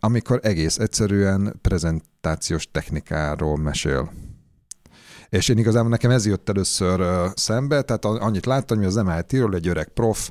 [0.04, 4.12] amikor egész egyszerűen prezentációs technikáról mesél.
[5.28, 9.68] És én igazából nekem ez jött először szembe, tehát annyit láttam, hogy az MIT-ről egy
[9.68, 10.30] öreg prof,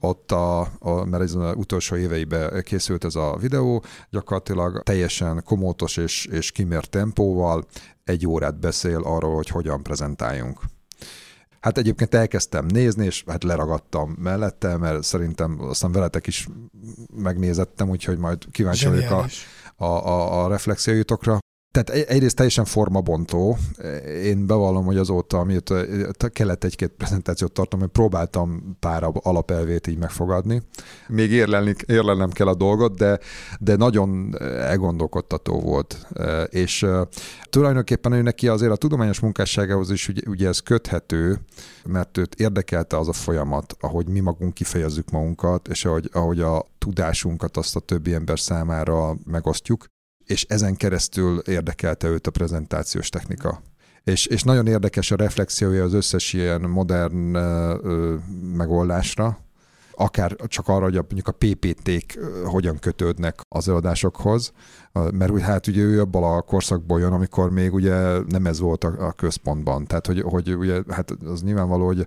[0.00, 5.96] ott a, a mert ez az utolsó éveiben készült ez a videó, gyakorlatilag teljesen komótos
[5.96, 7.64] és, és kimért tempóval
[8.04, 10.60] egy órát beszél arról, hogy hogyan prezentáljunk.
[11.66, 16.48] Hát egyébként elkezdtem nézni, és hát leragadtam mellette, mert szerintem aztán veletek is
[17.14, 19.26] megnézettem, úgyhogy majd kíváncsi vagyok a,
[19.76, 21.38] a, a, a reflexióitokra.
[21.82, 23.56] Tehát egyrészt teljesen formabontó.
[24.22, 25.72] Én bevallom, hogy azóta, amit
[26.32, 30.62] kellett egy-két prezentációt tartom, hogy próbáltam pár alapelvét így megfogadni.
[31.08, 33.18] Még érlelni, érlelnem kell a dolgot, de,
[33.60, 36.06] de nagyon elgondolkodtató volt.
[36.48, 36.86] És
[37.50, 41.40] tulajdonképpen ő neki azért a tudományos munkásságához is ugye, ugye ez köthető,
[41.84, 46.64] mert őt érdekelte az a folyamat, ahogy mi magunk kifejezzük magunkat, és ahogy, ahogy a
[46.78, 49.84] tudásunkat azt a többi ember számára megosztjuk
[50.26, 53.62] és ezen keresztül érdekelte őt a prezentációs technika.
[54.04, 58.14] És, és nagyon érdekes a reflexiója az összes ilyen modern ö,
[58.56, 59.38] megoldásra,
[59.96, 64.52] akár csak arra, hogy mondjuk a PPT-k hogyan kötődnek az előadásokhoz,
[64.92, 68.84] mert úgy hát ugye ő abban a korszakból jön, amikor még ugye nem ez volt
[68.84, 69.86] a, a központban.
[69.86, 72.06] Tehát, hogy, hogy ugye, hát az nyilvánvaló, hogy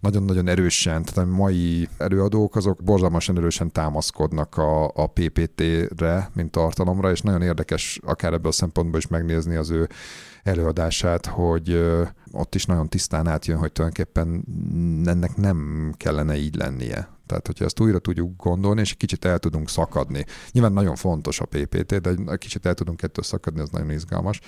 [0.00, 7.10] nagyon-nagyon erősen, tehát a mai előadók azok borzalmasan erősen támaszkodnak a, a PPT-re, mint tartalomra,
[7.10, 9.88] és nagyon érdekes akár ebből a szempontból is megnézni az ő
[10.42, 11.84] előadását, hogy
[12.32, 14.44] ott is nagyon tisztán átjön, hogy tulajdonképpen
[15.08, 17.08] ennek nem kellene így lennie.
[17.26, 20.24] Tehát, hogyha ezt újra tudjuk gondolni, és kicsit el tudunk szakadni.
[20.50, 24.40] Nyilván nagyon fontos a PPT, de kicsit el tudunk ettől szakadni, az nagyon izgalmas.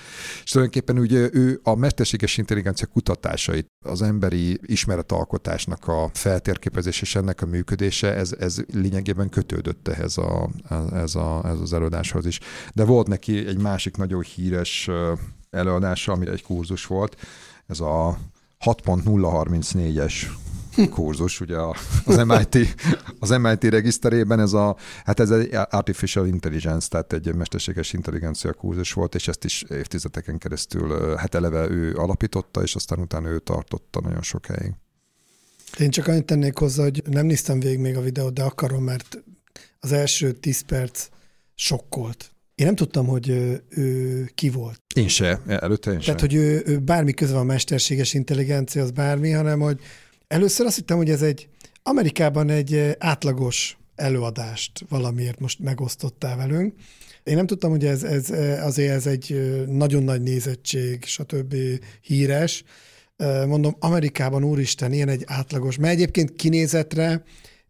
[0.42, 7.42] És tulajdonképpen ugye ő a mesterséges intelligencia kutatásait, az emberi ismeretalkotásnak a feltérképezés és ennek
[7.42, 10.50] a működése, ez, ez lényegében kötődött ehhez, a,
[10.92, 12.40] ez, a, ez az előadáshoz is.
[12.74, 14.90] De volt neki egy másik nagyon híres
[15.55, 17.17] előadása, ami egy kurzus volt,
[17.67, 18.19] ez a
[18.64, 20.12] 6.034-es
[20.90, 21.57] kurzus, ugye
[22.05, 22.75] az MIT,
[23.19, 28.93] az MIT regiszterében ez a, hát ez egy artificial intelligence, tehát egy mesterséges intelligencia kurzus
[28.93, 34.01] volt, és ezt is évtizedeken keresztül, hát eleve ő alapította, és aztán utána ő tartotta
[34.01, 34.73] nagyon sokáig.
[35.79, 39.25] Én csak annyit tennék hozzá, hogy nem néztem végig még a videót, de akarom, mert
[39.81, 41.09] az első 10 perc
[41.55, 42.34] sokkolt.
[42.55, 44.81] Én nem tudtam, hogy ő, ő ki volt.
[44.95, 46.05] Én se, előtte én se.
[46.05, 49.81] Tehát, hogy ő, ő bármi köze van mesterséges intelligencia, az bármi, hanem hogy
[50.27, 51.49] először azt hittem, hogy ez egy
[51.83, 56.75] Amerikában egy átlagos előadást valamiért most megosztottál velünk.
[57.25, 61.55] Én nem tudtam, hogy ez, ez azért ez egy nagyon nagy nézettség, stb.
[62.01, 62.64] híres.
[63.47, 67.23] Mondom, Amerikában úristen, ilyen egy átlagos, mert egyébként kinézetre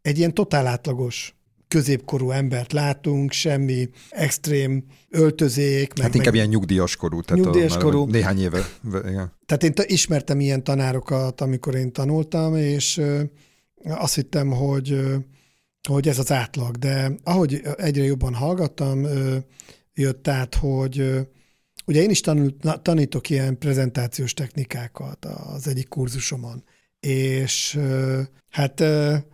[0.03, 1.35] egy ilyen totál átlagos
[1.75, 5.93] középkorú embert látunk, semmi extrém öltözék.
[5.95, 7.21] Meg, hát inkább meg, ilyen nyugdíjas korú.
[7.21, 8.07] Tehát nyugdíjas a, korú.
[8.07, 8.69] Néhány éve.
[8.85, 9.33] Igen.
[9.47, 13.01] Tehát én ismertem ilyen tanárokat, amikor én tanultam, és
[13.85, 15.01] azt hittem, hogy,
[15.89, 16.77] hogy ez az átlag.
[16.77, 19.07] De ahogy egyre jobban hallgattam,
[19.95, 21.27] jött át, hogy
[21.87, 26.65] ugye én is tanult, tanítok ilyen prezentációs technikákat az egyik kurzusomon,
[27.05, 27.79] és
[28.51, 28.81] hát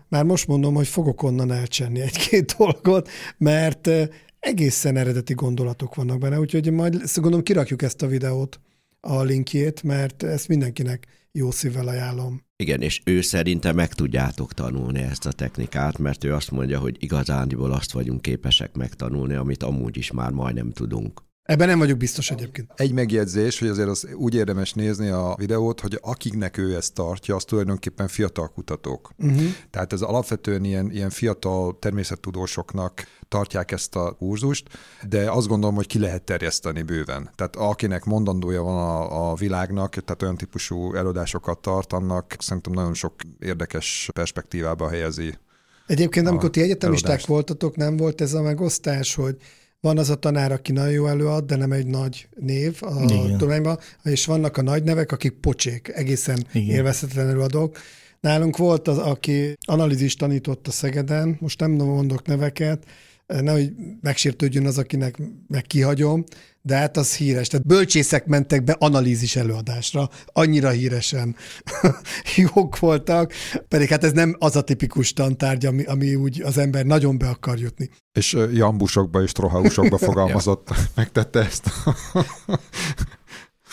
[0.08, 3.90] már most mondom, hogy fogok onnan elcsenni egy-két dolgot, mert
[4.38, 8.60] egészen eredeti gondolatok vannak benne, úgyhogy majd gondolom kirakjuk ezt a videót,
[9.00, 12.42] a linkjét, mert ezt mindenkinek jó szívvel ajánlom.
[12.56, 16.96] Igen, és ő szerinte meg tudjátok tanulni ezt a technikát, mert ő azt mondja, hogy
[16.98, 21.22] igazándiból azt vagyunk képesek megtanulni, amit amúgy is már majdnem tudunk.
[21.50, 22.72] Ebben nem vagyok biztos egyébként.
[22.76, 27.34] Egy megjegyzés, hogy azért az úgy érdemes nézni a videót, hogy akiknek ő ezt tartja,
[27.34, 29.10] az tulajdonképpen fiatal kutatók.
[29.18, 29.42] Uh-huh.
[29.70, 34.68] Tehát ez alapvetően ilyen, ilyen fiatal természettudósoknak tartják ezt a kurzust,
[35.08, 37.30] de azt gondolom, hogy ki lehet terjeszteni bőven.
[37.34, 42.94] Tehát akinek mondandója van a, a világnak, tehát olyan típusú előadásokat tart, annak szerintem nagyon
[42.94, 45.38] sok érdekes perspektívába helyezi
[45.86, 47.26] Egyébként, amikor ti egyetemisták előadást.
[47.26, 49.36] voltatok, nem volt ez a megosztás, hogy
[49.80, 53.78] van az a tanár, aki nagyon jó előad, de nem egy nagy név a tudományban,
[54.02, 56.76] és vannak a nagy nevek, akik pocsék, egészen Igen.
[56.76, 57.78] élvezhetetlen előadók.
[58.20, 62.84] Nálunk volt az, aki analízis tanított a Szegeden, most nem mondok neveket,
[63.26, 66.24] nehogy megsértődjön az, akinek meg kihagyom,
[66.62, 67.48] de hát az híres.
[67.48, 71.36] Tehát bölcsészek mentek be analízis előadásra, annyira híresen
[72.36, 73.32] jók voltak,
[73.68, 77.28] pedig hát ez nem az a tipikus tantárgy, ami, ami úgy az ember nagyon be
[77.28, 77.90] akar jutni.
[78.12, 81.70] És jambusokba és trohausokba fogalmazott, megtette ezt.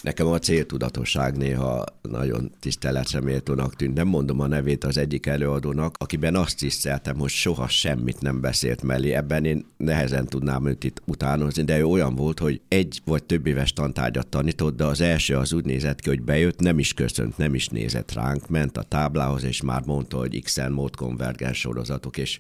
[0.02, 3.94] Nekem a céltudatosság néha nagyon tiszteletre méltónak tűnt.
[3.94, 8.82] Nem mondom a nevét az egyik előadónak, akiben azt tiszteltem, hogy soha semmit nem beszélt
[8.82, 9.12] mellé.
[9.12, 13.48] Ebben én nehezen tudnám őt itt utánozni, de ő olyan volt, hogy egy vagy több
[13.48, 17.38] éves tantárgyat tanított, de az első az úgy nézett ki, hogy bejött, nem is köszönt,
[17.38, 22.18] nem is nézett ránk, ment a táblához, és már mondta, hogy XN mód konvergens sorozatok,
[22.18, 22.38] és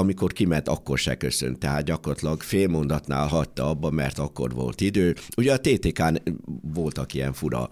[0.00, 5.14] amikor kiment, akkor se köszönt, tehát gyakorlatilag fél mondatnál hagyta abba, mert akkor volt idő.
[5.36, 6.16] Ugye a TTK-n
[6.74, 7.68] voltak ilyen fura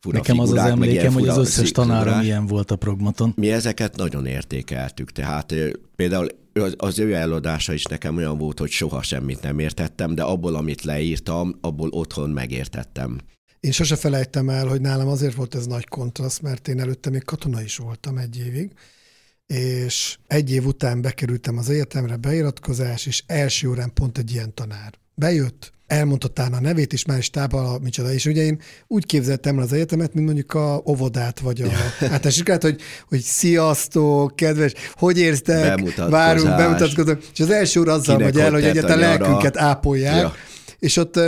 [0.00, 3.32] fura Nekem figurák, az az emlékem, hogy az összes tanárom ilyen volt a progmaton.
[3.36, 5.54] Mi ezeket nagyon értékeltük, tehát
[5.96, 6.26] például
[6.76, 10.82] az ő eladása is nekem olyan volt, hogy soha semmit nem értettem, de abból, amit
[10.82, 13.18] leírtam, abból otthon megértettem.
[13.60, 17.24] Én sose felejtem el, hogy nálam azért volt ez nagy kontraszt, mert én előtte még
[17.24, 18.72] katona is voltam egy évig,
[19.52, 24.92] és egy év után bekerültem az egyetemre, beiratkozás, és első órán pont egy ilyen tanár.
[25.14, 28.12] Bejött, elmondta a nevét, és már is tábla, micsoda.
[28.12, 31.68] És ugye én úgy képzeltem el az egyetemet, mint mondjuk a óvodát, vagy a
[32.00, 37.22] általános hogy, hogy sziasztok, kedves, hogy érztek, várunk, bemutatkozunk.
[37.32, 40.20] És az első óra azzal megy el, hogy egyetlen lelkünket ápolják.
[40.20, 40.34] Ja.
[40.78, 41.20] És ott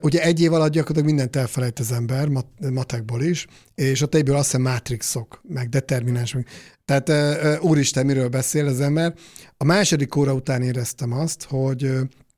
[0.00, 4.36] ugye egy év alatt gyakorlatilag mindent elfelejt az ember, mat- matekból is, és ott egyből
[4.36, 6.46] azt hiszem mátrixok, meg determináns, meg
[6.84, 9.14] tehát úristen, miről beszél az ember.
[9.56, 11.82] A második óra után éreztem azt, hogy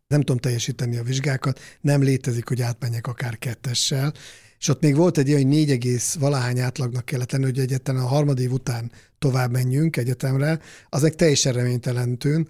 [0.06, 4.12] nem tudom teljesíteni a vizsgákat, nem létezik, hogy átmenjek akár kettessel,
[4.58, 7.96] és ott még volt egy olyan, hogy négy egész valahány átlagnak kellett lenni, hogy egyetlen
[7.96, 12.48] a harmadik után tovább menjünk egyetemre, az egy teljesen reménytelen tűn.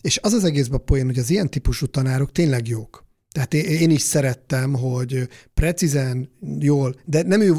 [0.00, 3.03] És az az egészben poén, hogy az ilyen típusú tanárok tényleg jók.
[3.34, 7.54] Tehát én is szerettem, hogy precízen, jól, de nem ő,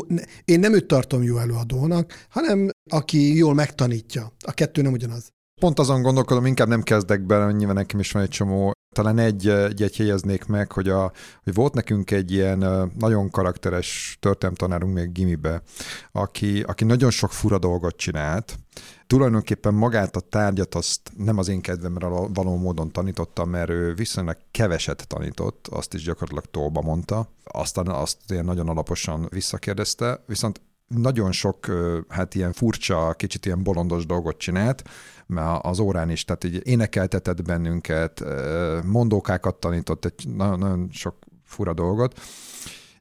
[0.45, 4.31] én nem őt tartom jó előadónak, hanem aki jól megtanítja.
[4.45, 5.34] A kettő nem ugyanaz.
[5.61, 8.71] Pont azon gondolkodom, inkább nem kezdek bele, nyilván nekem is van egy csomó.
[8.95, 11.11] Talán egy, egy jegyeznék meg, hogy, a,
[11.43, 15.61] hogy volt nekünk egy ilyen nagyon karakteres történelmtanárunk még gimibe,
[16.11, 18.55] aki, aki nagyon sok fura dolgot csinált,
[19.07, 24.37] tulajdonképpen magát a tárgyat azt nem az én kedvemre való módon tanítottam, mert ő viszonylag
[24.51, 31.31] keveset tanított, azt is gyakorlatilag tolba mondta, aztán azt ilyen nagyon alaposan visszakérdezte, viszont nagyon
[31.31, 31.71] sok,
[32.09, 34.83] hát ilyen furcsa, kicsit ilyen bolondos dolgot csinált,
[35.25, 38.23] mert az órán is, tehát így énekeltetett bennünket,
[38.83, 42.19] mondókákat tanított, egy nagyon, nagyon sok fura dolgot,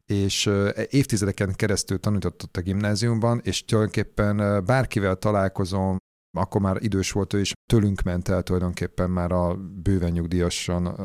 [0.07, 0.51] és
[0.89, 5.97] évtizedeken keresztül tanított a gimnáziumban, és tulajdonképpen bárkivel találkozom,
[6.37, 10.97] akkor már idős volt ő is, tőlünk ment el tulajdonképpen már a bőven nyugdíjasan,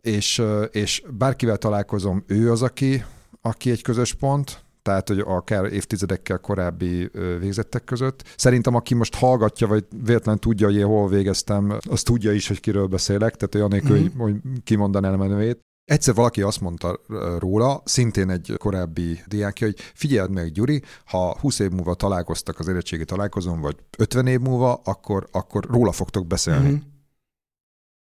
[0.00, 3.04] és, és bárkivel találkozom, ő az, aki,
[3.40, 8.22] aki egy közös pont, tehát hogy akár évtizedekkel korábbi végzettek között.
[8.36, 12.60] Szerintem aki most hallgatja, vagy véletlenül tudja, hogy én hol végeztem, az tudja is, hogy
[12.60, 14.18] kiről beszélek, tehát olyan nélkül, mm-hmm.
[14.18, 15.60] hogy, hogy kimondanám a nevét.
[15.84, 17.00] Egyszer valaki azt mondta
[17.38, 22.68] róla, szintén egy korábbi diákja, hogy figyeld meg, Gyuri, ha 20 év múlva találkoztak az
[22.68, 26.68] érettségi találkozón, vagy 50 év múlva, akkor, akkor róla fogtok beszélni.
[26.68, 26.92] Mm-hmm.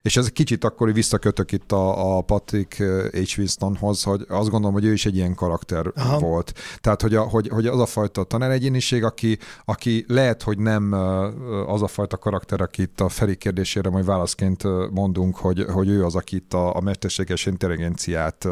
[0.02, 2.74] És ez kicsit akkor visszakötök itt a, a Patrick
[3.12, 3.38] H.
[3.38, 6.18] Winstonhoz, hogy azt gondolom, hogy ő is egy ilyen karakter Aha.
[6.18, 6.52] volt.
[6.80, 10.92] Tehát, hogy, a, hogy, hogy az a fajta tanáregyéniség, aki, aki lehet, hogy nem
[11.66, 16.04] az a fajta karakter, aki itt a Feri kérdésére majd válaszként mondunk, hogy, hogy ő
[16.04, 18.46] az, aki itt a, a mesterséges intelligenciát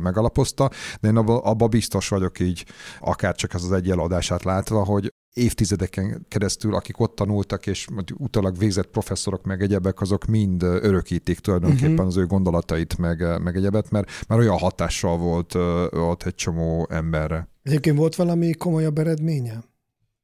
[0.00, 2.64] megalapozta, de én abban abba biztos vagyok így,
[3.00, 8.58] akár csak az az egy eladását látva, hogy évtizedeken keresztül, akik ott tanultak, és utalag
[8.58, 12.06] végzett professzorok, meg egyebek, azok mind örökítik tulajdonképpen uh-huh.
[12.06, 15.54] az ő gondolatait, meg, meg egyebet, mert már olyan hatással volt
[15.94, 17.48] ott egy csomó emberre.
[17.62, 19.64] Egyébként volt valami komolyabb eredménye?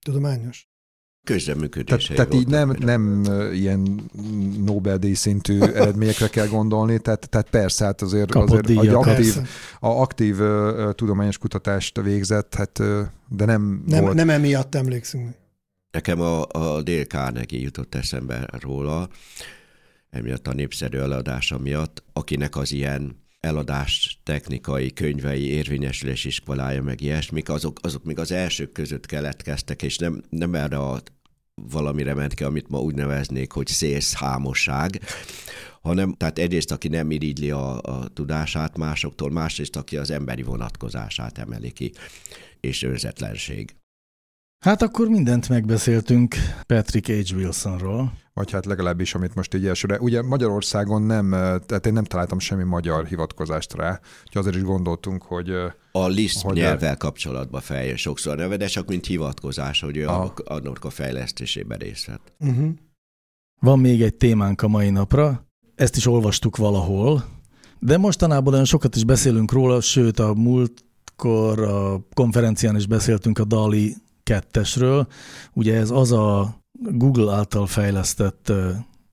[0.05, 0.70] Tudományos?
[1.25, 4.11] Közreműködései Tehát, tehát így nem, nem ilyen
[4.65, 9.37] Nobel-díj szintű eredményekre kell gondolni, tehát, tehát persze, hát azért, azért díjat, a aktív,
[9.81, 14.15] a aktív uh, tudományos kutatást végzett, hát, uh, de nem nem, volt.
[14.15, 15.35] nem emiatt emlékszünk.
[15.91, 19.09] Nekem a, a Dél Carnegie jutott eszembe róla,
[20.11, 27.49] emiatt a népszerű eladása miatt, akinek az ilyen eladás technikai, könyvei, érvényesülés iskolája, meg ilyesmik,
[27.49, 31.03] azok, azok még az elsők között keletkeztek, és nem, nem erre a
[31.55, 35.01] valamire ment ki, amit ma úgy neveznék, hogy szélsz hámosság,
[35.83, 41.39] hanem tehát egyrészt, aki nem irigyli a, a tudását másoktól, másrészt, aki az emberi vonatkozását
[41.39, 41.93] emeli ki,
[42.61, 43.75] és önzetlenség.
[44.65, 46.35] Hát akkor mindent megbeszéltünk
[46.67, 47.35] Patrick H.
[47.35, 48.13] Wilsonról.
[48.35, 49.99] Vagy hát legalábbis, amit most így elsőre.
[49.99, 51.31] Ugye Magyarországon nem,
[51.67, 55.51] tehát én nem találtam semmi magyar hivatkozást rá, úgyhogy azért is gondoltunk, hogy...
[55.93, 60.33] A Lisp hogy nyelvvel kapcsolatban feljön sokszor neve, de csak mint hivatkozás, hogy ő a,
[60.45, 62.33] annak a fejlesztésében részt vett.
[62.39, 62.71] Uh-huh.
[63.61, 67.25] Van még egy témánk a mai napra, ezt is olvastuk valahol,
[67.79, 73.45] de mostanában olyan sokat is beszélünk róla, sőt a múltkor a konferencián is beszéltünk a
[73.45, 73.97] DALI
[74.31, 75.07] kettesről.
[75.53, 78.53] Ugye ez az a Google által fejlesztett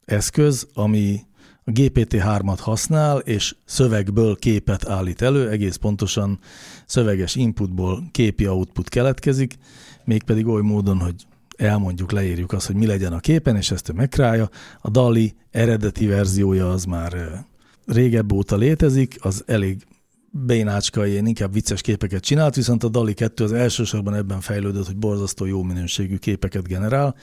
[0.05, 1.19] eszköz, ami
[1.63, 6.39] a GPT-3-at használ, és szövegből képet állít elő, egész pontosan
[6.85, 9.57] szöveges inputból képi output keletkezik,
[10.05, 11.15] mégpedig oly módon, hogy
[11.57, 14.49] elmondjuk, leírjuk azt, hogy mi legyen a képen, és ezt ő megkrálja.
[14.81, 17.45] A DALI eredeti verziója az már
[17.85, 19.87] régebb óta létezik, az elég
[20.31, 24.97] bénácska, ilyen inkább vicces képeket csinált, viszont a DALI 2 az elsősorban ebben fejlődött, hogy
[24.97, 27.15] borzasztó jó minőségű képeket generál,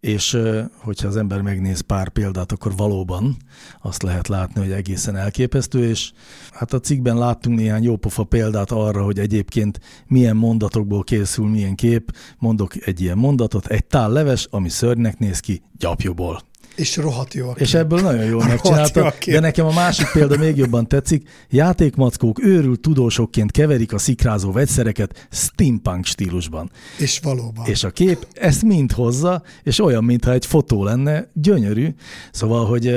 [0.00, 0.38] és
[0.76, 3.36] hogyha az ember megnéz pár példát, akkor valóban
[3.82, 6.12] azt lehet látni, hogy egészen elképesztő, és
[6.50, 12.16] hát a cikkben láttunk néhány jópofa példát arra, hogy egyébként milyen mondatokból készül milyen kép.
[12.38, 16.47] Mondok egy ilyen mondatot, egy tál leves, ami szörnynek néz ki, gyapjúból.
[16.78, 17.50] És rohadt jó.
[17.50, 19.14] És ebből nagyon jól megcsinálta.
[19.26, 21.28] De nekem a másik példa még jobban tetszik.
[21.50, 26.70] Játékmackók őrült tudósokként keverik a szikrázó vegyszereket steampunk stílusban.
[26.98, 27.66] És valóban.
[27.66, 31.94] És a kép ezt mind hozza, és olyan, mintha egy fotó lenne, gyönyörű.
[32.30, 32.96] Szóval, hogy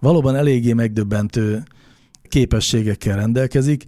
[0.00, 1.62] valóban eléggé megdöbbentő
[2.28, 3.84] képességekkel rendelkezik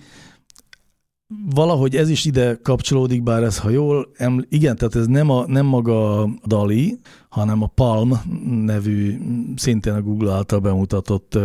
[1.29, 5.47] valahogy ez is ide kapcsolódik, bár ez, ha jól, eml- igen, tehát ez nem, a,
[5.47, 8.21] nem maga a DALI, hanem a Palm
[8.65, 9.19] nevű,
[9.57, 11.39] szintén a Google által bemutatott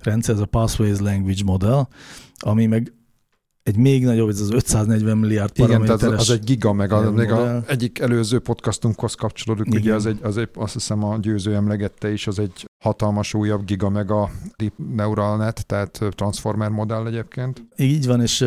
[0.00, 1.88] rendszer, ez a Pathways Language Model,
[2.36, 2.92] ami meg
[3.64, 5.86] egy még nagyobb, ez az 540 milliárd paraméteres.
[5.86, 9.80] Igen, tehát az egy giga, meg a, még a egyik előző podcastunkhoz kapcsolódik, Igen.
[9.80, 13.64] ugye az egy, az egy, azt hiszem a győző emlegette is, az egy hatalmas újabb
[13.64, 17.64] giga, meg a Deep Neural Net, tehát Transformer modell egyébként.
[17.76, 18.40] Így van, és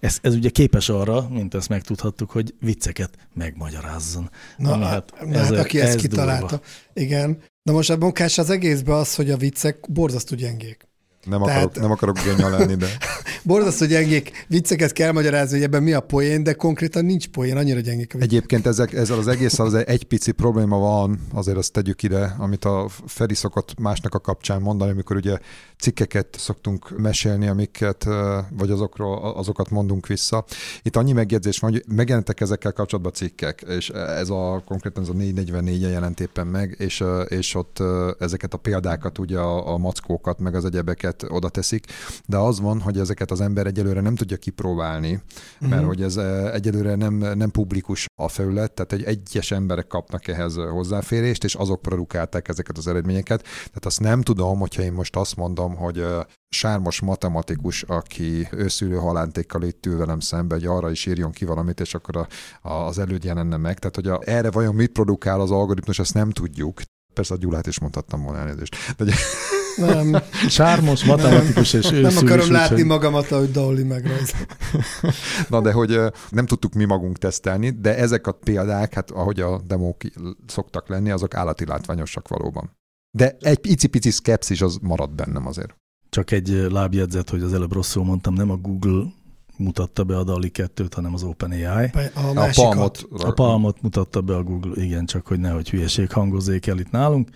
[0.00, 4.30] ez, ez ugye képes arra, mint ezt megtudhattuk, hogy vicceket megmagyarázzon.
[4.56, 6.46] Na, Ami hát, hát, ez, hát aki ezt ez kitalálta.
[6.46, 6.64] Durva.
[6.94, 7.38] Igen.
[7.62, 10.92] Na most a munkás az egészben az, hogy a viccek borzasztó gyengék.
[11.24, 11.64] Nem, Tehát...
[11.64, 12.86] akarok, nem akarok genya lenni, de...
[13.42, 17.80] Borzasztó gyengék vicceket kell magyarázni, hogy ebben mi a poén, de konkrétan nincs poén, annyira
[17.80, 18.18] gyengék a.
[18.18, 22.64] Egyébként ezek, ezzel az egész az egy pici probléma van, azért azt tegyük ide, amit
[22.64, 25.38] a Feri szokott másnak a kapcsán mondani, amikor ugye
[25.78, 28.04] cikkeket szoktunk mesélni, amiket,
[28.50, 30.44] vagy azokról, azokat mondunk vissza.
[30.82, 35.12] Itt annyi megjegyzés van, hogy megjelentek ezekkel kapcsolatban cikkek, és ez a konkrétan ez a
[35.12, 37.82] 444 jelent éppen meg, és, és ott
[38.18, 41.86] ezeket a példákat, ugye a, a mackókat, meg az egyebeket oda teszik,
[42.26, 45.22] de az van, hogy ezeket az ember egyelőre nem tudja kipróbálni,
[45.58, 45.86] mert uh-huh.
[45.86, 46.16] hogy ez
[46.52, 51.82] egyelőre nem, nem publikus a felület, tehát egy egyes emberek kapnak ehhez hozzáférést, és azok
[51.82, 53.42] produkálták ezeket az eredményeket.
[53.42, 56.04] Tehát azt nem tudom, hogyha én most azt mondom, hogy
[56.48, 61.80] sármos matematikus, aki őszülő halántékkal itt ül velem szembe, hogy arra is írjon ki valamit,
[61.80, 62.26] és akkor a,
[62.68, 63.78] a, az előd jelenne meg.
[63.78, 66.80] Tehát, hogy a, erre vajon mit produkál az algoritmus, ezt nem tudjuk.
[67.12, 68.76] Persze a Gyulát is mondhattam volna elnézést.
[68.96, 69.04] De,
[69.76, 70.16] nem.
[70.48, 72.00] Sármos, matematikus és őszülő.
[72.00, 72.84] Nem akarom látni hogy...
[72.84, 74.32] magamat, ahogy Dolly megrajz.
[75.48, 79.60] Na de hogy nem tudtuk mi magunk tesztelni, de ezek a példák, hát ahogy a
[79.66, 79.96] demók
[80.46, 82.70] szoktak lenni, azok állati látványosak valóban.
[83.10, 85.76] De egy icipici szkepszis az marad bennem azért.
[86.08, 89.04] Csak egy lábjegyzet, hogy az előbb rosszul mondtam, nem a Google
[89.56, 91.90] mutatta be a DALI 2-t, hanem az OpenAI.
[92.14, 93.06] A, a, Palmot.
[93.10, 97.28] A Palmot mutatta be a Google, igen, csak hogy nehogy hülyeség hangozzék el itt nálunk,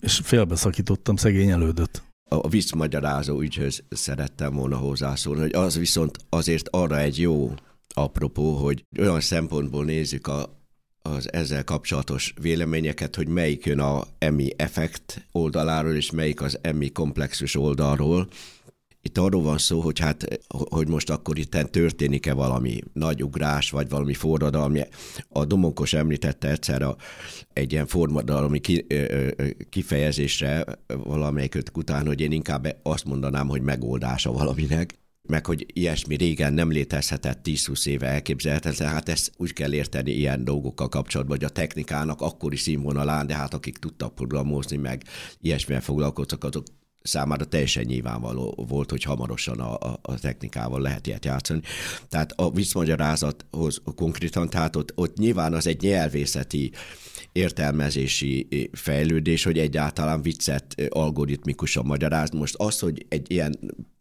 [0.00, 2.02] és félbeszakítottam szegény elődöt.
[2.28, 7.54] A visszmagyarázó ügyhöz szerettem volna hozzászólni, hogy az viszont azért arra egy jó
[7.94, 10.58] apropó, hogy olyan szempontból nézzük a,
[11.02, 16.92] az ezzel kapcsolatos véleményeket, hogy melyik jön a EMI effekt oldaláról, és melyik az EMI
[16.92, 18.28] komplexus oldalról.
[19.06, 23.88] Itt arról van szó, hogy hát, hogy most akkor itt történik-e valami nagy ugrás, vagy
[23.88, 24.80] valami forradalmi.
[25.28, 26.96] A Domonkos említette egyszer a,
[27.52, 28.86] egy ilyen forradalmi ki,
[29.68, 34.98] kifejezésre valamelyik után, hogy én inkább azt mondanám, hogy megoldása valaminek
[35.28, 40.44] meg hogy ilyesmi régen nem létezhetett 10-20 éve elképzelhetetlen, hát ezt úgy kell érteni ilyen
[40.44, 45.02] dolgokkal kapcsolatban, hogy a technikának akkori színvonalán, de hát akik tudtak programozni, meg
[45.40, 46.64] ilyesmivel foglalkoztak, azok
[47.06, 51.60] számára teljesen nyilvánvaló volt, hogy hamarosan a, a, a technikával lehet ilyet játszani.
[52.08, 56.72] Tehát a viccmagyarázathoz konkrétan, tehát ott, ott nyilván az egy nyelvészeti
[57.32, 62.38] értelmezési fejlődés, hogy egyáltalán viccet algoritmikusan magyarázni.
[62.38, 63.58] Most az, hogy egy ilyen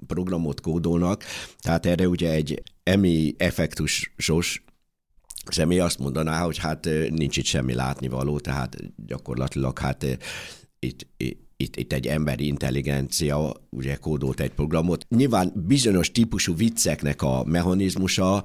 [0.07, 1.23] programot kódolnak,
[1.59, 4.63] tehát erre ugye egy emi effektusos
[5.51, 10.03] személy azt mondaná, hogy hát nincs itt semmi látnivaló, tehát gyakorlatilag hát
[10.79, 15.05] itt, itt, itt egy emberi intelligencia ugye kódolt egy programot.
[15.09, 18.43] Nyilván bizonyos típusú vicceknek a mechanizmusa,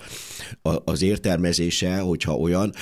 [0.85, 2.73] az értelmezése, hogyha olyan,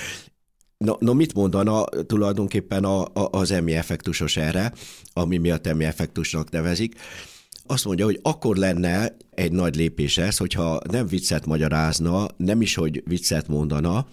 [0.85, 4.73] No, no mit mondana tulajdonképpen a, a, az emi effektusos erre,
[5.13, 6.95] ami miatt emi effektusnak nevezik?
[7.67, 12.75] Azt mondja, hogy akkor lenne egy nagy lépés ez, hogyha nem viccet magyarázna, nem is,
[12.75, 14.07] hogy viccet mondana,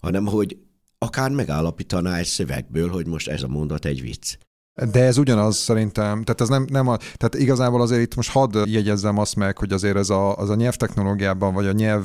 [0.00, 0.56] hanem hogy
[0.98, 4.36] akár megállapítaná egy szövegből, hogy most ez a mondat egy vicc.
[4.74, 8.68] De ez ugyanaz szerintem, tehát ez nem, nem a, tehát igazából azért itt most hadd
[8.68, 12.04] jegyezzem azt meg, hogy azért ez a, az a nyelvtechnológiában, vagy a nyelv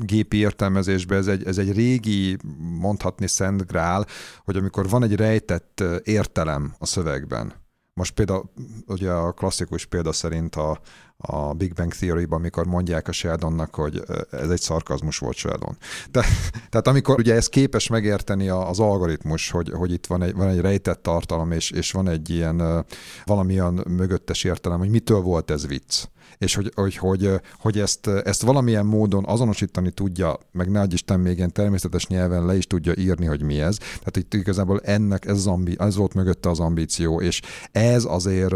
[0.00, 2.36] gépi értelmezésben ez egy, ez egy régi,
[2.80, 4.06] mondhatni szent grál,
[4.44, 7.52] hogy amikor van egy rejtett értelem a szövegben,
[7.98, 8.50] most például
[8.86, 10.80] ugye a klasszikus példa szerint a,
[11.20, 15.76] a Big Bang Theory-ban, amikor mondják a Sheldonnak, hogy ez egy szarkazmus volt Sheldon.
[16.10, 16.24] De,
[16.70, 20.60] tehát amikor ugye ez képes megérteni az algoritmus, hogy, hogy itt van egy, van egy
[20.60, 22.84] rejtett tartalom, és, és van egy ilyen
[23.24, 26.04] valamilyen mögöttes értelem, hogy mitől volt ez vicc
[26.38, 31.36] és hogy, hogy, hogy, hogy ezt, ezt valamilyen módon azonosítani tudja, meg ne Isten még
[31.36, 33.76] ilyen természetes nyelven le is tudja írni, hogy mi ez.
[33.76, 37.40] Tehát itt igazából ennek ez, az ambi, ez volt mögötte az ambíció, és
[37.72, 38.54] ez azért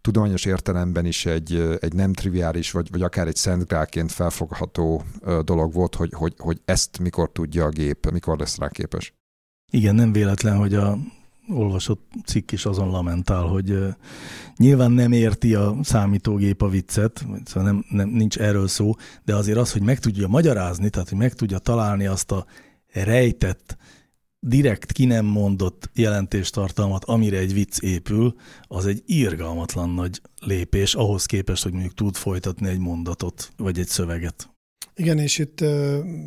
[0.00, 5.04] tudományos értelemben is egy, egy nem triviális, vagy, vagy akár egy szentgrálként felfogható
[5.44, 9.14] dolog volt, hogy, hogy, hogy ezt mikor tudja a gép, mikor lesz rá képes.
[9.72, 10.98] Igen, nem véletlen, hogy a
[11.48, 13.78] olvasott cikk is azon lamentál, hogy
[14.56, 18.94] nyilván nem érti a számítógép a viccet, szóval nem, nem, nincs erről szó,
[19.24, 22.46] de azért az, hogy meg tudja magyarázni, tehát hogy meg tudja találni azt a
[22.92, 23.76] rejtett,
[24.40, 31.26] direkt ki nem mondott jelentéstartalmat, amire egy vicc épül, az egy irgalmatlan nagy lépés ahhoz
[31.26, 34.50] képest, hogy mondjuk tud folytatni egy mondatot, vagy egy szöveget.
[34.94, 35.60] Igen, és itt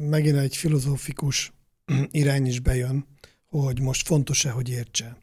[0.09, 1.53] megint egy filozófikus
[2.11, 3.05] irány is bejön,
[3.49, 5.17] hogy most fontos-e, hogy értse.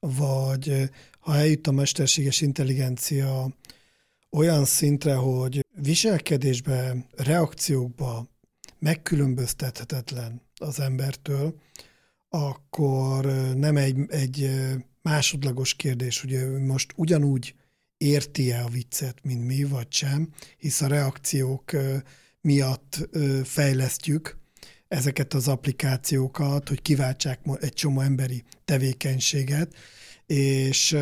[0.00, 3.48] Vagy ha eljut a mesterséges intelligencia
[4.30, 8.26] olyan szintre, hogy viselkedésbe, reakciókba
[8.78, 11.60] megkülönböztethetetlen az embertől,
[12.28, 14.50] akkor nem egy, egy
[15.02, 17.54] másodlagos kérdés, hogy most ugyanúgy
[17.96, 21.72] érti-e a viccet, mint mi, vagy sem, hisz a reakciók
[22.40, 23.08] miatt
[23.44, 24.38] fejlesztjük
[24.94, 29.74] ezeket az applikációkat, hogy kiváltsák egy csomó emberi tevékenységet,
[30.26, 30.96] és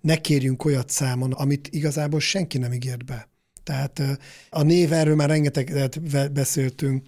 [0.00, 3.28] ne kérjünk olyat számon, amit igazából senki nem ígért be.
[3.62, 4.02] Tehát
[4.50, 6.00] a név, erről már rengeteget
[6.32, 7.06] beszéltünk,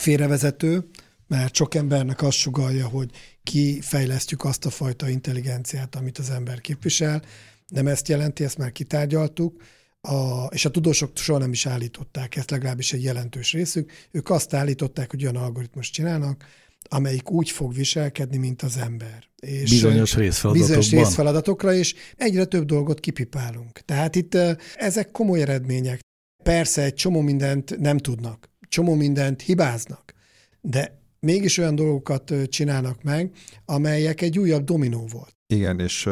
[0.00, 0.88] félrevezető,
[1.26, 3.10] mert sok embernek azt sugalja, hogy
[3.42, 7.22] kifejlesztjük azt a fajta intelligenciát, amit az ember képvisel.
[7.68, 9.62] Nem ezt jelenti, ezt már kitárgyaltuk
[10.00, 13.92] a, és a tudósok soha nem is állították ezt, legalábbis egy jelentős részük.
[14.10, 16.44] Ők azt állították, hogy olyan algoritmus csinálnak,
[16.88, 19.28] amelyik úgy fog viselkedni, mint az ember.
[19.36, 20.76] És bizonyos részfeladatokban.
[20.76, 23.80] Bizonyos részfeladatokra, és egyre több dolgot kipipálunk.
[23.84, 24.36] Tehát itt
[24.76, 26.00] ezek komoly eredmények.
[26.42, 30.14] Persze egy csomó mindent nem tudnak, csomó mindent hibáznak,
[30.60, 33.30] de mégis olyan dolgokat csinálnak meg,
[33.64, 35.36] amelyek egy újabb dominó volt.
[35.46, 36.08] Igen, és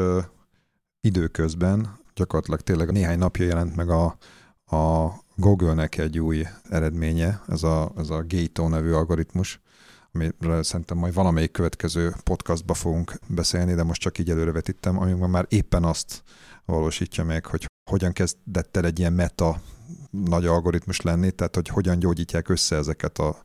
[1.00, 4.04] időközben gyakorlatilag tényleg néhány napja jelent meg a,
[4.76, 9.60] a Google-nek egy új eredménye, ez a, ez a Gato nevű algoritmus,
[10.12, 15.46] amiről szerintem majd valamelyik következő podcastba fogunk beszélni, de most csak így előrevetítem, amiben már
[15.48, 16.22] éppen azt
[16.64, 19.60] valósítja meg, hogy hogyan kezdett el egy ilyen meta
[20.10, 23.42] nagy algoritmus lenni, tehát hogy hogyan gyógyítják össze ezeket a,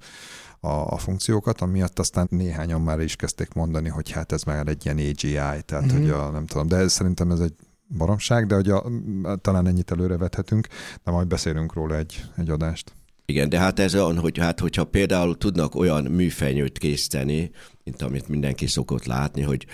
[0.60, 4.86] a, a funkciókat, amiatt aztán néhányan már is kezdték mondani, hogy hát ez már egy
[4.86, 5.98] ilyen AGI, tehát mm-hmm.
[5.98, 7.56] hogy a, nem tudom, de szerintem ez egy
[7.88, 8.84] baromság, de hogy a,
[9.42, 10.68] talán ennyit előre vethetünk,
[11.04, 12.94] de majd beszélünk róla egy, egy adást.
[13.26, 17.52] Igen, de hát ez olyan, hogy hát, hogyha például tudnak olyan műfejnyőt készíteni,
[17.84, 19.66] mint amit mindenki szokott látni, hogy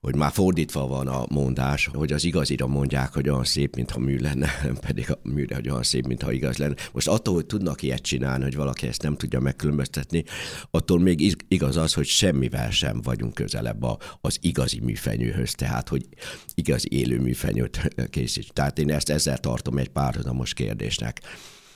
[0.00, 4.18] hogy már fordítva van a mondás, hogy az igazira mondják, hogy olyan szép, mintha mű
[4.18, 4.50] lenne,
[4.86, 6.74] pedig a műre, hogy olyan szép, mintha igaz lenne.
[6.92, 10.24] Most attól, hogy tudnak ilyet csinálni, hogy valaki ezt nem tudja megkülönböztetni,
[10.70, 13.84] attól még igaz az, hogy semmivel sem vagyunk közelebb
[14.20, 16.06] az igazi műfenyőhöz, tehát hogy
[16.54, 18.52] igaz élő műfenyőt készít.
[18.52, 21.20] Tehát én ezt ezzel tartom egy párhuzamos kérdésnek.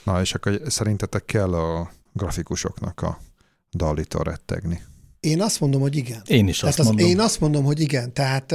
[0.04, 3.18] Na, és akkor szerintetek kell a grafikusoknak a
[3.70, 4.82] dalitól rettegni?
[5.24, 6.22] Én azt mondom, hogy igen.
[6.26, 7.06] Én is azt az, mondom.
[7.06, 8.12] Én azt mondom, hogy igen.
[8.12, 8.54] Tehát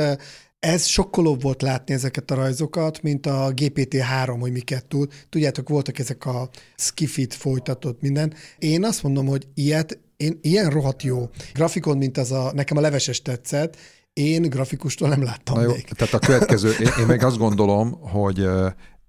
[0.59, 5.11] ez sokkolóbb volt látni ezeket a rajzokat, mint a GPT-3, hogy miket tud.
[5.30, 8.34] Tudjátok, voltak ezek a skifit folytatott minden.
[8.57, 12.82] Én azt mondom, hogy ilyet, én, ilyen rohadt jó grafikon, mint az a, nekem a
[12.82, 13.78] leveses tetszett,
[14.13, 15.84] én grafikustól nem láttam Na jó, még.
[15.84, 18.47] Tehát a következő, én, én meg azt gondolom, hogy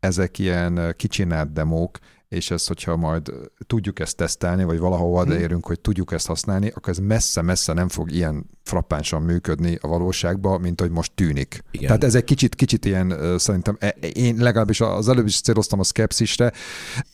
[0.00, 1.98] ezek ilyen kicsinált demók,
[2.31, 3.31] és ezt, hogyha majd
[3.66, 5.33] tudjuk ezt tesztelni, vagy valahova hmm.
[5.33, 10.60] érünk, hogy tudjuk ezt használni, akkor ez messze-messze nem fog ilyen frappánsan működni a valóságban,
[10.60, 11.64] mint hogy most tűnik.
[11.70, 11.86] Igen.
[11.86, 15.84] Tehát ez egy kicsit, kicsit ilyen, szerintem e, én legalábbis az előbb is céloztam a
[15.84, 16.52] szkepszisre,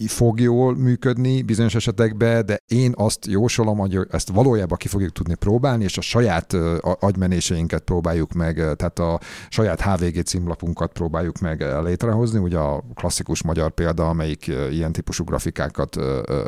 [0.06, 5.34] fog jól működni bizonyos esetekben, de én azt jósolom, hogy ezt valójában ki fogjuk tudni
[5.34, 12.38] próbálni, és a saját agymenéseinket próbáljuk meg, tehát a saját HVG címlapunkat próbáljuk meg létrehozni,
[12.38, 15.96] ugye a klasszikus magyar példa, amelyik ilyen típusú grafikákat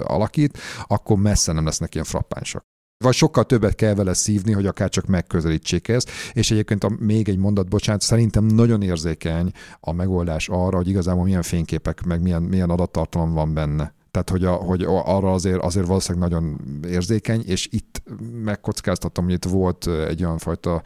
[0.04, 2.64] alakít, akkor messze nem lesznek ilyen frappánsak
[3.05, 6.11] vagy sokkal többet kell vele szívni, hogy akár csak megközelítsék ezt.
[6.32, 11.24] És egyébként a, még egy mondat, bocsánat, szerintem nagyon érzékeny a megoldás arra, hogy igazából
[11.24, 13.94] milyen fényképek, meg milyen, milyen adattartalom van benne.
[14.11, 18.03] Tehát, hogy, a, hogy arra azért, azért valószínűleg nagyon érzékeny, és itt
[18.42, 20.82] megkockáztatom, hogy itt volt egy olyan fajta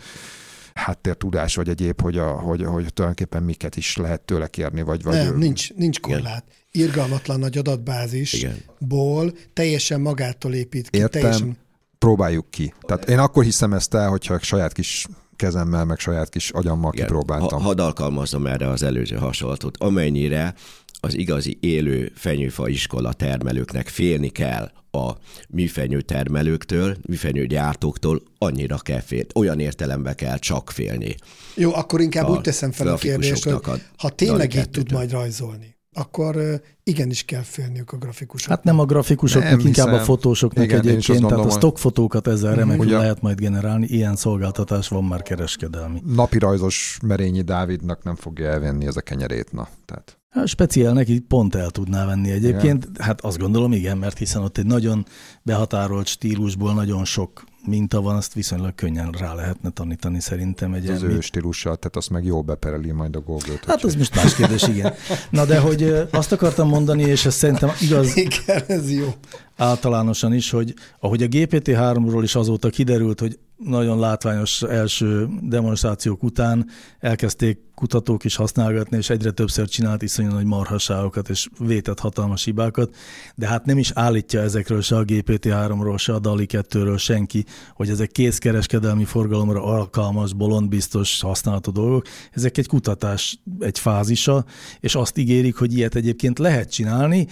[0.74, 5.02] háttértudás, vagy egyéb, hogy, a, hogy, hogy tulajdonképpen miket is lehet tőle kérni, vagy...
[5.02, 6.44] vagy Nem, nincs, nincs korlát.
[6.70, 6.86] Igen.
[6.88, 9.38] Irgalmatlan nagy adatbázisból Igen.
[9.52, 10.98] teljesen magától épít ki.
[10.98, 11.56] Értem, teljesen
[12.02, 12.74] próbáljuk ki.
[12.80, 17.06] Tehát én akkor hiszem ezt el, hogyha saját kis kezemmel, meg saját kis agyammal Igen,
[17.06, 17.60] kipróbáltam.
[17.60, 19.76] Ha, hadd alkalmazom erre az előző hasonlatot.
[19.76, 20.54] Amennyire
[21.00, 25.12] az igazi élő fenyőfa iskola termelőknek félni kell a
[25.48, 29.26] műfenyő termelőktől, műfenyő gyártóktól, annyira kell félni.
[29.34, 31.14] Olyan értelembe kell csak félni.
[31.54, 35.10] Jó, akkor inkább a úgy teszem fel a kérdést, hogy ha tényleg így tud majd
[35.10, 38.56] rajzolni, akkor igenis kell félniük a grafikusoknak.
[38.56, 40.00] Hát nem a grafikusoknak, nem inkább hiszem.
[40.00, 44.88] a fotósoknak Igen, egyébként, tehát a stockfotókat ezzel remekül ugye, lehet majd generálni, ilyen szolgáltatás
[44.88, 46.02] van már kereskedelmi.
[46.06, 49.68] Napi rajzos Merényi Dávidnak nem fogja elvenni ez a kenyerét, na.
[49.84, 50.16] Tehát.
[50.30, 53.06] Hát speciál neki pont el tudná venni egyébként, igen.
[53.06, 55.06] hát azt gondolom igen, mert hiszen ott egy nagyon
[55.42, 60.72] behatárolt stílusból nagyon sok minta van, azt viszonylag könnyen rá lehetne tanítani szerintem.
[60.72, 63.64] Egy az ő stílussal, tehát azt meg jól bepereli majd a Google-t.
[63.64, 64.94] Hát az most más kérdés, igen.
[65.30, 68.16] Na de hogy azt akartam mondani, és ez szerintem igaz.
[68.26, 69.14] Igen, ez jó
[69.56, 76.66] általánosan is, hogy ahogy a GPT-3-ról is azóta kiderült, hogy nagyon látványos első demonstrációk után
[76.98, 82.94] elkezdték kutatók is használgatni, és egyre többször csinált iszonyú nagy marhasságokat, és vétett hatalmas hibákat,
[83.34, 87.44] de hát nem is állítja ezekről se a GPT-3-ról, se a DALI 2-ről senki,
[87.74, 92.06] hogy ezek készkereskedelmi forgalomra alkalmas, bolondbiztos használható dolgok.
[92.32, 94.44] Ezek egy kutatás egy fázisa,
[94.80, 97.26] és azt ígérik, hogy ilyet egyébként lehet csinálni,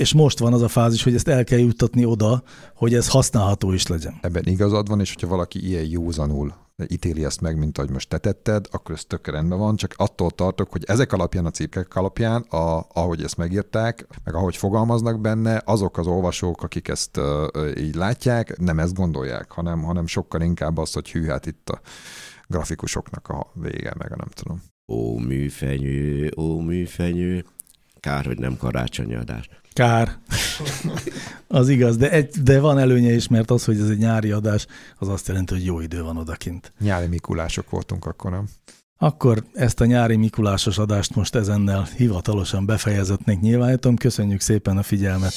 [0.00, 2.42] és most van az a fázis, hogy ezt el kell juttatni oda,
[2.74, 4.18] hogy ez használható is legyen.
[4.20, 6.54] Ebben igazad van, és hogyha valaki ilyen józanul
[6.86, 10.30] ítéli ezt meg, mint ahogy most te tetted, akkor ez tök rendben van, csak attól
[10.30, 15.62] tartok, hogy ezek alapján, a cikkek alapján, a, ahogy ezt megírták, meg ahogy fogalmaznak benne,
[15.64, 17.46] azok az olvasók, akik ezt uh,
[17.78, 21.80] így látják, nem ezt gondolják, hanem, hanem sokkal inkább az, hogy hű, hát itt a
[22.46, 24.62] grafikusoknak a vége, meg a nem tudom.
[24.92, 27.44] Ó, műfenyő, ó, műfenyő.
[28.00, 29.48] Kár, hogy nem karácsonyi adás.
[29.72, 30.18] Kár.
[31.48, 34.66] az igaz, de, egy, de van előnye is, mert az, hogy ez egy nyári adás,
[34.98, 36.72] az azt jelenti, hogy jó idő van odakint.
[36.80, 38.48] Nyári Mikulások voltunk akkor, nem?
[38.98, 43.96] Akkor ezt a nyári Mikulásos adást most ezennel hivatalosan befejezetnénk nyilvánítom.
[43.96, 45.32] Köszönjük szépen a figyelmet!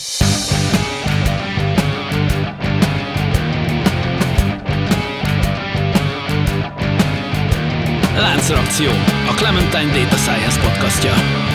[8.18, 8.89] Láncreakció,
[9.30, 11.53] a Clementine Data Science podcastja.